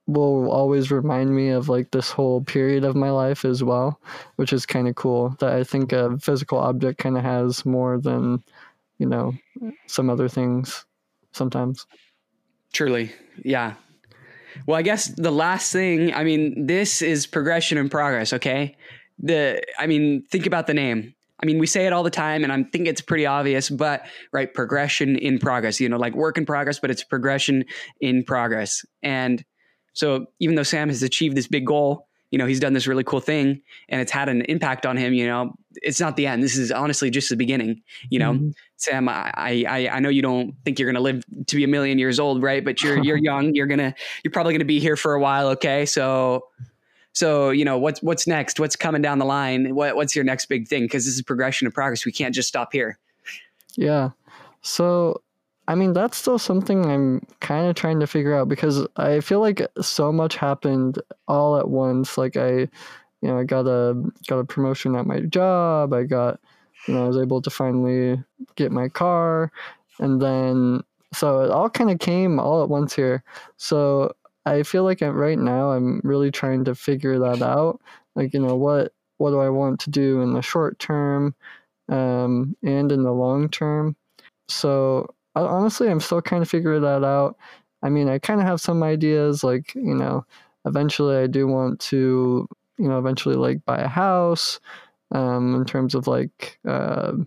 will 0.06 0.50
always 0.50 0.90
remind 0.90 1.34
me 1.34 1.48
of 1.48 1.68
like 1.68 1.90
this 1.90 2.10
whole 2.10 2.42
period 2.42 2.84
of 2.84 2.94
my 2.94 3.10
life 3.10 3.44
as 3.44 3.64
well, 3.64 4.00
which 4.36 4.52
is 4.52 4.66
kind 4.66 4.88
of 4.88 4.94
cool. 4.94 5.36
That 5.40 5.52
I 5.52 5.64
think 5.64 5.92
a 5.92 6.18
physical 6.18 6.58
object 6.58 6.98
kind 6.98 7.16
of 7.16 7.24
has 7.24 7.64
more 7.66 7.98
than 7.98 8.42
you 8.98 9.06
know 9.06 9.34
some 9.86 10.08
other 10.08 10.28
things 10.28 10.84
sometimes. 11.32 11.86
Truly, 12.72 13.12
yeah. 13.44 13.74
Well, 14.66 14.76
I 14.76 14.82
guess 14.82 15.06
the 15.06 15.32
last 15.32 15.72
thing, 15.72 16.14
I 16.14 16.22
mean, 16.22 16.66
this 16.66 17.02
is 17.02 17.26
progression 17.26 17.76
and 17.76 17.90
progress, 17.90 18.32
okay? 18.32 18.76
The 19.18 19.62
I 19.78 19.86
mean, 19.86 20.24
think 20.30 20.46
about 20.46 20.66
the 20.66 20.74
name. 20.74 21.14
I 21.42 21.46
mean, 21.46 21.58
we 21.58 21.66
say 21.66 21.86
it 21.86 21.92
all 21.92 22.02
the 22.02 22.10
time, 22.10 22.44
and 22.44 22.52
I 22.52 22.62
think 22.62 22.86
it's 22.86 23.00
pretty 23.00 23.26
obvious, 23.26 23.68
but 23.68 24.06
right, 24.32 24.52
progression 24.52 25.16
in 25.16 25.38
progress, 25.38 25.80
you 25.80 25.88
know, 25.88 25.98
like 25.98 26.14
work 26.14 26.38
in 26.38 26.46
progress, 26.46 26.78
but 26.78 26.90
it's 26.90 27.02
progression 27.02 27.64
in 28.00 28.24
progress. 28.24 28.84
And 29.02 29.44
so, 29.94 30.26
even 30.38 30.54
though 30.54 30.62
Sam 30.62 30.88
has 30.88 31.02
achieved 31.02 31.36
this 31.36 31.48
big 31.48 31.66
goal, 31.66 32.06
you 32.30 32.38
know, 32.38 32.46
he's 32.46 32.58
done 32.58 32.72
this 32.72 32.88
really 32.88 33.04
cool 33.04 33.20
thing 33.20 33.60
and 33.88 34.00
it's 34.00 34.10
had 34.10 34.28
an 34.28 34.42
impact 34.42 34.86
on 34.86 34.96
him, 34.96 35.12
you 35.12 35.24
know, 35.24 35.54
it's 35.82 36.00
not 36.00 36.16
the 36.16 36.26
end. 36.26 36.42
This 36.42 36.56
is 36.56 36.72
honestly 36.72 37.08
just 37.08 37.28
the 37.28 37.36
beginning, 37.36 37.82
you 38.10 38.18
know. 38.18 38.32
Mm-hmm. 38.32 38.50
Sam, 38.76 39.08
I, 39.08 39.32
I 39.68 39.88
I 39.92 40.00
know 40.00 40.08
you 40.08 40.20
don't 40.22 40.52
think 40.64 40.78
you're 40.78 40.90
gonna 40.90 41.00
live 41.00 41.24
to 41.46 41.56
be 41.56 41.62
a 41.62 41.68
million 41.68 41.98
years 41.98 42.18
old, 42.18 42.42
right? 42.42 42.64
But 42.64 42.82
you're 42.82 43.02
you're 43.02 43.16
young. 43.22 43.54
You're 43.54 43.68
gonna 43.68 43.94
you're 44.24 44.32
probably 44.32 44.52
gonna 44.52 44.64
be 44.64 44.80
here 44.80 44.96
for 44.96 45.14
a 45.14 45.20
while, 45.20 45.48
okay? 45.48 45.86
So 45.86 46.46
so, 47.14 47.50
you 47.50 47.64
know, 47.64 47.78
what's 47.78 48.02
what's 48.02 48.26
next? 48.26 48.58
What's 48.58 48.74
coming 48.74 49.00
down 49.00 49.20
the 49.20 49.24
line? 49.24 49.74
What, 49.74 49.94
what's 49.94 50.16
your 50.16 50.24
next 50.24 50.46
big 50.46 50.66
thing? 50.66 50.82
Because 50.82 51.04
this 51.04 51.14
is 51.14 51.22
progression 51.22 51.66
of 51.66 51.72
progress. 51.72 52.04
We 52.04 52.12
can't 52.12 52.34
just 52.34 52.48
stop 52.48 52.72
here. 52.72 52.98
Yeah. 53.76 54.10
So, 54.62 55.22
I 55.68 55.76
mean, 55.76 55.92
that's 55.92 56.16
still 56.16 56.40
something 56.40 56.84
I'm 56.84 57.24
kind 57.40 57.68
of 57.68 57.76
trying 57.76 58.00
to 58.00 58.08
figure 58.08 58.34
out 58.34 58.48
because 58.48 58.84
I 58.96 59.20
feel 59.20 59.38
like 59.40 59.64
so 59.80 60.12
much 60.12 60.34
happened 60.34 61.00
all 61.28 61.56
at 61.56 61.68
once. 61.68 62.18
Like 62.18 62.36
I, 62.36 62.50
you 62.50 62.68
know, 63.22 63.38
I 63.38 63.44
got 63.44 63.68
a 63.68 63.94
got 64.26 64.40
a 64.40 64.44
promotion 64.44 64.96
at 64.96 65.06
my 65.06 65.20
job. 65.20 65.94
I 65.94 66.02
got, 66.02 66.40
you 66.88 66.94
know, 66.94 67.04
I 67.04 67.08
was 67.08 67.16
able 67.16 67.40
to 67.42 67.50
finally 67.50 68.22
get 68.56 68.72
my 68.72 68.88
car, 68.88 69.52
and 70.00 70.20
then 70.20 70.82
so 71.14 71.42
it 71.42 71.50
all 71.52 71.70
kind 71.70 71.92
of 71.92 72.00
came 72.00 72.40
all 72.40 72.60
at 72.64 72.68
once 72.68 72.92
here. 72.92 73.22
So 73.56 74.14
I 74.46 74.62
feel 74.62 74.84
like 74.84 75.00
right 75.00 75.38
now 75.38 75.70
I'm 75.72 76.00
really 76.04 76.30
trying 76.30 76.64
to 76.64 76.74
figure 76.74 77.18
that 77.18 77.42
out. 77.42 77.80
Like, 78.14 78.34
you 78.34 78.40
know, 78.40 78.56
what 78.56 78.92
what 79.18 79.30
do 79.30 79.38
I 79.40 79.48
want 79.48 79.80
to 79.80 79.90
do 79.90 80.20
in 80.22 80.32
the 80.34 80.42
short 80.42 80.78
term 80.78 81.34
um, 81.88 82.56
and 82.62 82.90
in 82.92 83.02
the 83.04 83.12
long 83.12 83.48
term? 83.48 83.96
So 84.48 85.08
honestly, 85.36 85.88
I'm 85.88 86.00
still 86.00 86.22
kind 86.22 86.42
of 86.42 86.50
figuring 86.50 86.82
that 86.82 87.04
out. 87.04 87.36
I 87.82 87.90
mean, 87.90 88.08
I 88.08 88.18
kind 88.18 88.40
of 88.40 88.46
have 88.46 88.60
some 88.60 88.82
ideas, 88.82 89.44
like 89.44 89.74
you 89.74 89.94
know, 89.94 90.24
eventually 90.66 91.16
I 91.16 91.26
do 91.26 91.46
want 91.46 91.80
to, 91.80 92.48
you 92.78 92.88
know, 92.88 92.98
eventually 92.98 93.36
like 93.36 93.64
buy 93.64 93.78
a 93.78 93.88
house. 93.88 94.60
Um, 95.12 95.54
in 95.54 95.64
terms 95.64 95.94
of 95.94 96.06
like, 96.08 96.58
uh, 96.66 97.12
you 97.14 97.26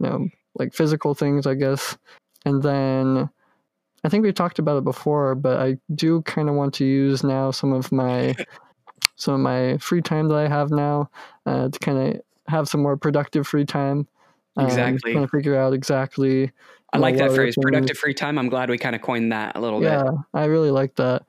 know, 0.00 0.28
like 0.56 0.72
physical 0.74 1.14
things, 1.14 1.46
I 1.46 1.54
guess. 1.54 1.98
And 2.46 2.62
then 2.62 3.28
I 4.02 4.08
think 4.08 4.24
we've 4.24 4.34
talked 4.34 4.58
about 4.58 4.78
it 4.78 4.84
before, 4.84 5.34
but 5.34 5.60
I 5.60 5.76
do 5.94 6.22
kind 6.22 6.48
of 6.48 6.54
want 6.54 6.74
to 6.74 6.84
use 6.84 7.22
now 7.22 7.50
some 7.50 7.72
of 7.72 7.92
my 7.92 8.34
some 9.16 9.34
of 9.34 9.40
my 9.40 9.76
free 9.78 10.00
time 10.00 10.28
that 10.28 10.36
I 10.36 10.48
have 10.48 10.70
now 10.70 11.10
uh, 11.46 11.68
to 11.68 11.78
kind 11.80 11.98
of 11.98 12.22
have 12.48 12.68
some 12.68 12.82
more 12.82 12.96
productive 12.96 13.46
free 13.46 13.64
time. 13.64 14.06
Um, 14.56 14.66
exactly. 14.66 15.12
Kind 15.12 15.24
of 15.24 15.30
figure 15.30 15.56
out 15.56 15.72
exactly. 15.72 16.50
I 16.92 16.98
like 16.98 17.16
that 17.18 17.32
phrase, 17.32 17.54
productive 17.60 17.98
free 17.98 18.14
time. 18.14 18.38
I'm 18.38 18.48
glad 18.48 18.68
we 18.68 18.78
kind 18.78 18.96
of 18.96 19.02
coined 19.02 19.30
that 19.32 19.56
a 19.56 19.60
little 19.60 19.82
yeah, 19.82 20.02
bit. 20.02 20.12
Yeah, 20.12 20.40
I 20.40 20.44
really 20.46 20.70
like 20.70 20.96
that 20.96 21.22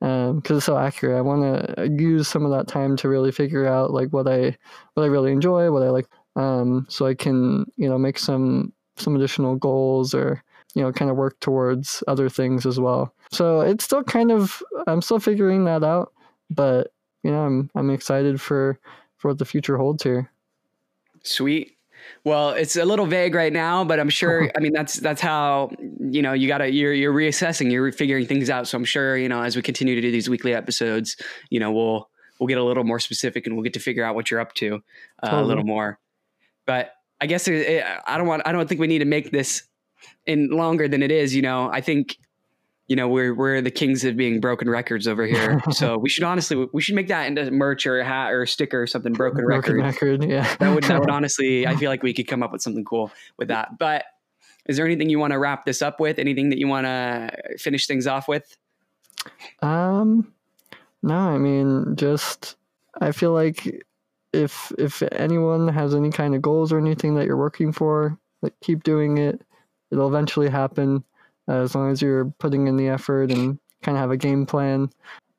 because 0.00 0.30
um, 0.30 0.56
it's 0.56 0.64
so 0.64 0.78
accurate. 0.78 1.18
I 1.18 1.20
want 1.20 1.76
to 1.76 1.88
use 1.88 2.28
some 2.28 2.44
of 2.44 2.50
that 2.52 2.66
time 2.66 2.96
to 2.96 3.08
really 3.08 3.30
figure 3.30 3.66
out 3.66 3.92
like 3.92 4.08
what 4.08 4.26
I 4.26 4.56
what 4.94 5.02
I 5.02 5.06
really 5.06 5.32
enjoy, 5.32 5.70
what 5.70 5.82
I 5.82 5.90
like, 5.90 6.06
um, 6.36 6.86
so 6.88 7.06
I 7.06 7.14
can 7.14 7.66
you 7.76 7.88
know 7.88 7.98
make 7.98 8.18
some 8.18 8.72
some 8.96 9.16
additional 9.16 9.56
goals 9.56 10.14
or 10.14 10.42
you 10.74 10.82
know 10.82 10.92
kind 10.92 11.10
of 11.10 11.16
work 11.16 11.38
towards 11.40 12.02
other 12.08 12.28
things 12.28 12.66
as 12.66 12.80
well. 12.80 13.14
So 13.30 13.60
it's 13.60 13.84
still 13.84 14.02
kind 14.02 14.30
of 14.30 14.62
I'm 14.86 15.02
still 15.02 15.18
figuring 15.18 15.64
that 15.64 15.84
out, 15.84 16.12
but 16.50 16.92
you 17.22 17.30
know, 17.30 17.44
I'm 17.44 17.70
I'm 17.74 17.90
excited 17.90 18.40
for 18.40 18.78
for 19.16 19.28
what 19.28 19.38
the 19.38 19.44
future 19.44 19.76
holds 19.76 20.02
here. 20.02 20.30
Sweet. 21.22 21.76
Well, 22.24 22.50
it's 22.50 22.74
a 22.74 22.84
little 22.84 23.06
vague 23.06 23.34
right 23.34 23.52
now, 23.52 23.84
but 23.84 24.00
I'm 24.00 24.08
sure. 24.08 24.50
I 24.56 24.60
mean, 24.60 24.72
that's 24.72 24.96
that's 24.96 25.20
how 25.20 25.70
you 25.78 26.22
know 26.22 26.32
you 26.32 26.48
gotta 26.48 26.70
you're 26.70 26.92
you're 26.92 27.12
reassessing, 27.12 27.70
you're 27.70 27.92
figuring 27.92 28.26
things 28.26 28.50
out. 28.50 28.66
So 28.66 28.76
I'm 28.76 28.84
sure 28.84 29.16
you 29.16 29.28
know 29.28 29.42
as 29.42 29.56
we 29.56 29.62
continue 29.62 29.94
to 29.94 30.00
do 30.00 30.10
these 30.10 30.28
weekly 30.28 30.54
episodes, 30.54 31.16
you 31.50 31.60
know 31.60 31.70
we'll 31.70 32.08
we'll 32.38 32.48
get 32.48 32.58
a 32.58 32.64
little 32.64 32.84
more 32.84 32.98
specific 32.98 33.46
and 33.46 33.54
we'll 33.54 33.62
get 33.62 33.74
to 33.74 33.80
figure 33.80 34.04
out 34.04 34.14
what 34.14 34.30
you're 34.30 34.40
up 34.40 34.52
to 34.54 34.82
uh, 35.22 35.30
totally. 35.30 35.42
a 35.42 35.46
little 35.46 35.64
more. 35.64 35.98
But 36.66 36.92
I 37.20 37.26
guess 37.26 37.46
it, 37.46 37.54
it, 37.54 37.84
I 38.06 38.18
don't 38.18 38.26
want 38.26 38.42
I 38.44 38.52
don't 38.52 38.68
think 38.68 38.80
we 38.80 38.88
need 38.88 38.98
to 38.98 39.04
make 39.04 39.30
this 39.30 39.62
in 40.26 40.48
longer 40.48 40.88
than 40.88 41.02
it 41.02 41.10
is. 41.10 41.34
You 41.34 41.42
know, 41.42 41.70
I 41.72 41.80
think 41.80 42.18
you 42.88 42.96
know 42.96 43.08
we're 43.08 43.34
we're 43.34 43.60
the 43.60 43.70
kings 43.70 44.04
of 44.04 44.16
being 44.16 44.40
broken 44.40 44.68
records 44.68 45.06
over 45.06 45.24
here. 45.26 45.60
so 45.70 45.98
we 45.98 46.08
should 46.08 46.24
honestly 46.24 46.68
we 46.72 46.82
should 46.82 46.94
make 46.94 47.08
that 47.08 47.26
into 47.26 47.50
merch 47.50 47.86
or 47.86 48.00
a 48.00 48.04
hat 48.04 48.32
or 48.32 48.42
a 48.42 48.46
sticker 48.48 48.82
or 48.82 48.86
something. 48.86 49.12
Broken, 49.12 49.44
broken 49.44 49.76
record. 49.76 50.20
record. 50.20 50.30
Yeah, 50.30 50.54
that 50.56 50.74
would 50.74 50.84
that 50.84 51.00
would 51.00 51.10
honestly. 51.10 51.66
I 51.66 51.76
feel 51.76 51.90
like 51.90 52.02
we 52.02 52.14
could 52.14 52.26
come 52.26 52.42
up 52.42 52.52
with 52.52 52.62
something 52.62 52.84
cool 52.84 53.10
with 53.36 53.48
that. 53.48 53.78
But 53.78 54.04
is 54.66 54.76
there 54.76 54.86
anything 54.86 55.08
you 55.08 55.18
want 55.18 55.32
to 55.32 55.38
wrap 55.38 55.64
this 55.64 55.82
up 55.82 56.00
with? 56.00 56.18
Anything 56.18 56.50
that 56.50 56.58
you 56.58 56.68
want 56.68 56.86
to 56.86 57.56
finish 57.58 57.86
things 57.86 58.06
off 58.06 58.28
with? 58.28 58.56
Um, 59.60 60.32
no. 61.02 61.16
I 61.16 61.38
mean, 61.38 61.96
just 61.96 62.56
I 63.00 63.12
feel 63.12 63.32
like 63.32 63.84
if 64.32 64.72
if 64.78 65.02
anyone 65.12 65.68
has 65.68 65.94
any 65.94 66.10
kind 66.10 66.34
of 66.34 66.42
goals 66.42 66.72
or 66.72 66.78
anything 66.78 67.14
that 67.14 67.26
you're 67.26 67.36
working 67.36 67.72
for, 67.72 68.18
like 68.40 68.54
keep 68.60 68.82
doing 68.82 69.18
it. 69.18 69.42
It'll 69.92 70.08
eventually 70.08 70.48
happen 70.48 71.04
as 71.48 71.74
long 71.74 71.90
as 71.90 72.00
you're 72.00 72.26
putting 72.38 72.66
in 72.66 72.76
the 72.76 72.88
effort 72.88 73.30
and 73.30 73.58
kind 73.82 73.96
of 73.96 74.00
have 74.00 74.10
a 74.10 74.16
game 74.16 74.46
plan. 74.46 74.90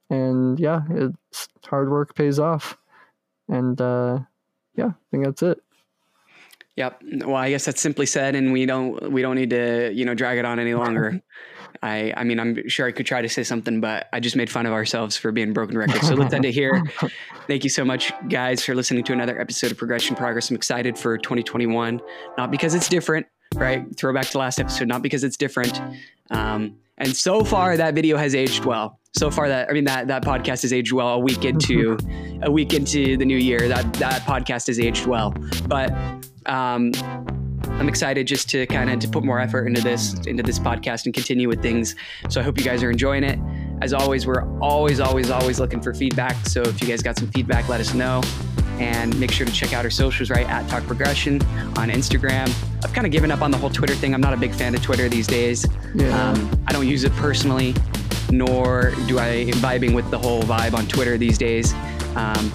And 0.09 0.59
yeah, 0.59 0.81
it's 0.89 1.47
hard 1.65 1.89
work 1.89 2.15
pays 2.15 2.39
off. 2.39 2.77
And 3.49 3.79
uh, 3.81 4.19
yeah, 4.75 4.87
I 4.87 4.93
think 5.11 5.25
that's 5.25 5.41
it. 5.41 5.59
Yep. 6.75 7.01
Well, 7.25 7.35
I 7.35 7.51
guess 7.51 7.65
that's 7.65 7.81
simply 7.81 8.07
said, 8.07 8.35
and 8.35 8.51
we 8.51 8.65
don't 8.65 9.11
we 9.11 9.21
don't 9.21 9.35
need 9.35 9.51
to 9.51 9.91
you 9.93 10.05
know 10.05 10.15
drag 10.15 10.39
it 10.39 10.45
on 10.45 10.59
any 10.59 10.73
longer. 10.73 11.21
I 11.83 12.13
I 12.15 12.23
mean 12.23 12.39
I'm 12.39 12.67
sure 12.67 12.87
I 12.87 12.91
could 12.91 13.05
try 13.05 13.21
to 13.21 13.29
say 13.29 13.43
something, 13.43 13.79
but 13.79 14.07
I 14.11 14.19
just 14.19 14.35
made 14.35 14.49
fun 14.49 14.65
of 14.65 14.73
ourselves 14.73 15.15
for 15.15 15.31
being 15.31 15.53
broken 15.53 15.77
records. 15.77 16.07
So 16.07 16.15
let's 16.15 16.33
end 16.33 16.45
it 16.45 16.53
here. 16.53 16.83
Thank 17.47 17.63
you 17.63 17.69
so 17.69 17.85
much, 17.85 18.11
guys, 18.27 18.63
for 18.65 18.73
listening 18.73 19.03
to 19.03 19.13
another 19.13 19.39
episode 19.39 19.71
of 19.71 19.77
Progression 19.77 20.15
Progress. 20.15 20.49
I'm 20.49 20.55
excited 20.55 20.97
for 20.97 21.17
2021, 21.17 22.01
not 22.37 22.49
because 22.49 22.73
it's 22.73 22.89
different, 22.89 23.27
right? 23.55 23.83
Throwback 23.95 24.27
to 24.27 24.37
last 24.37 24.59
episode, 24.59 24.87
not 24.87 25.01
because 25.01 25.23
it's 25.23 25.37
different. 25.37 25.81
Um, 26.29 26.77
and 26.97 27.15
so 27.15 27.43
far, 27.43 27.75
that 27.77 27.95
video 27.95 28.17
has 28.17 28.35
aged 28.35 28.65
well. 28.65 28.99
So 29.15 29.29
far, 29.29 29.47
that 29.47 29.69
I 29.69 29.73
mean 29.73 29.83
that 29.85 30.07
that 30.07 30.23
podcast 30.23 30.61
has 30.61 30.73
aged 30.73 30.91
well. 30.91 31.09
A 31.09 31.19
week 31.19 31.45
into 31.45 31.97
a 32.41 32.51
week 32.51 32.73
into 32.73 33.17
the 33.17 33.25
new 33.25 33.37
year, 33.37 33.67
that 33.67 33.93
that 33.93 34.21
podcast 34.23 34.67
has 34.67 34.79
aged 34.79 35.05
well. 35.05 35.33
But 35.67 35.91
um, 36.45 36.91
I'm 37.73 37.89
excited 37.89 38.27
just 38.27 38.49
to 38.51 38.65
kind 38.67 38.89
of 38.89 38.99
to 38.99 39.07
put 39.07 39.23
more 39.23 39.39
effort 39.39 39.67
into 39.67 39.81
this 39.81 40.13
into 40.25 40.43
this 40.43 40.59
podcast 40.59 41.05
and 41.05 41.13
continue 41.13 41.47
with 41.47 41.61
things. 41.61 41.95
So 42.29 42.41
I 42.41 42.43
hope 42.43 42.57
you 42.57 42.63
guys 42.63 42.83
are 42.83 42.91
enjoying 42.91 43.23
it. 43.23 43.39
As 43.81 43.93
always, 43.93 44.25
we're 44.25 44.47
always 44.59 44.99
always 44.99 45.29
always 45.29 45.59
looking 45.59 45.81
for 45.81 45.93
feedback. 45.93 46.35
So 46.45 46.61
if 46.61 46.81
you 46.81 46.87
guys 46.87 47.01
got 47.01 47.17
some 47.17 47.29
feedback, 47.29 47.67
let 47.69 47.81
us 47.81 47.93
know 47.93 48.21
and 48.79 49.17
make 49.19 49.31
sure 49.31 49.45
to 49.45 49.51
check 49.51 49.73
out 49.73 49.85
our 49.85 49.91
socials 49.91 50.29
right 50.29 50.47
at 50.49 50.67
talk 50.69 50.83
progression 50.85 51.41
on 51.77 51.89
instagram. 51.89 52.47
I've 52.83 52.93
kind 52.93 53.05
of 53.05 53.11
given 53.11 53.31
up 53.31 53.41
on 53.41 53.51
the 53.51 53.57
whole 53.57 53.69
twitter 53.69 53.95
thing. 53.95 54.13
I'm 54.13 54.21
not 54.21 54.33
a 54.33 54.37
big 54.37 54.53
fan 54.53 54.73
of 54.75 54.81
twitter 54.81 55.09
these 55.09 55.27
days. 55.27 55.65
Yeah. 55.95 56.31
um, 56.31 56.63
i 56.67 56.71
don't 56.71 56.87
use 56.87 57.03
it 57.03 57.11
personally 57.13 57.75
nor 58.31 58.91
do 59.07 59.19
i 59.19 59.45
vibing 59.57 59.93
with 59.93 60.09
the 60.09 60.17
whole 60.17 60.41
vibe 60.43 60.73
on 60.73 60.87
twitter 60.87 61.17
these 61.17 61.37
days. 61.37 61.73
Um, 62.15 62.51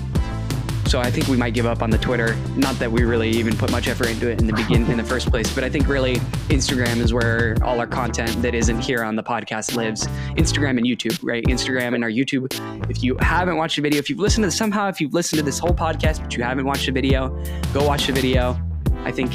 so 0.89 1.01
I 1.01 1.11
think 1.11 1.29
we 1.29 1.37
might 1.37 1.53
give 1.53 1.67
up 1.67 1.83
on 1.83 1.91
the 1.91 1.99
Twitter. 1.99 2.35
Not 2.57 2.79
that 2.79 2.91
we 2.91 3.05
really 3.05 3.29
even 3.31 3.55
put 3.57 3.71
much 3.71 3.89
effort 3.89 4.09
into 4.09 4.31
it 4.31 4.41
in 4.41 4.47
the 4.47 4.55
begin 4.55 4.91
in 4.91 4.97
the 4.97 5.05
first 5.05 5.29
place, 5.29 5.55
but 5.55 5.63
I 5.63 5.69
think 5.69 5.87
really 5.87 6.17
Instagram 6.49 6.97
is 6.99 7.13
where 7.13 7.57
all 7.63 7.79
our 7.79 7.87
content 7.87 8.41
that 8.41 8.55
isn't 8.55 8.81
here 8.81 9.03
on 9.03 9.15
the 9.15 9.23
podcast 9.23 9.77
lives. 9.77 10.07
Instagram 10.37 10.79
and 10.79 10.87
YouTube, 10.87 11.19
right? 11.23 11.45
Instagram 11.45 11.95
and 11.95 12.03
our 12.03 12.11
YouTube. 12.11 12.49
If 12.91 13.03
you 13.03 13.17
haven't 13.21 13.57
watched 13.57 13.77
a 13.77 13.83
video, 13.83 13.99
if 13.99 14.09
you've 14.09 14.19
listened 14.19 14.45
to 14.45 14.51
somehow, 14.51 14.89
if 14.89 14.99
you've 15.01 15.13
listened 15.13 15.39
to 15.39 15.45
this 15.45 15.59
whole 15.59 15.75
podcast 15.75 16.23
but 16.23 16.35
you 16.35 16.43
haven't 16.43 16.65
watched 16.65 16.89
a 16.89 16.93
video, 16.93 17.29
go 17.75 17.87
watch 17.87 18.07
the 18.07 18.13
video. 18.15 18.59
I 19.05 19.13
think 19.13 19.33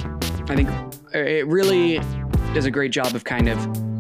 I 0.50 0.56
think 0.56 0.70
it 1.14 1.46
really 1.48 2.00
does 2.54 2.66
a 2.66 2.72
great 2.72 2.92
job 2.92 3.14
of 3.14 3.24
kind 3.24 3.48
of 3.48 3.93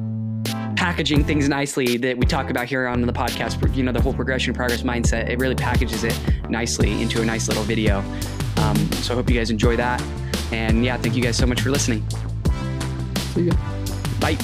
packaging 0.84 1.24
things 1.24 1.48
nicely 1.48 1.96
that 1.96 2.18
we 2.18 2.26
talk 2.26 2.50
about 2.50 2.68
here 2.68 2.88
on 2.88 3.00
the 3.00 3.14
podcast, 3.14 3.74
you 3.74 3.84
know, 3.84 3.94
the 3.94 4.02
whole 4.02 4.14
progression 4.14 4.54
progress 4.54 4.82
mindset, 4.82 5.30
it 5.30 5.40
really 5.40 5.56
packages 5.56 6.04
it 6.04 6.20
nicely 6.50 7.02
into 7.02 7.22
a 7.22 7.26
nice 7.26 7.48
little 7.48 7.64
video. 7.64 8.00
Um, 8.58 8.76
so 8.96 9.14
I 9.14 9.16
hope 9.16 9.30
you 9.30 9.38
guys 9.38 9.50
enjoy 9.50 9.78
that. 9.78 10.04
And 10.52 10.84
yeah, 10.84 10.98
thank 10.98 11.16
you 11.16 11.24
guys 11.24 11.38
so 11.38 11.46
much 11.46 11.62
for 11.62 11.72
listening. 11.72 12.06
See 13.34 13.44
ya. 13.44 13.54
Bye. 14.20 14.38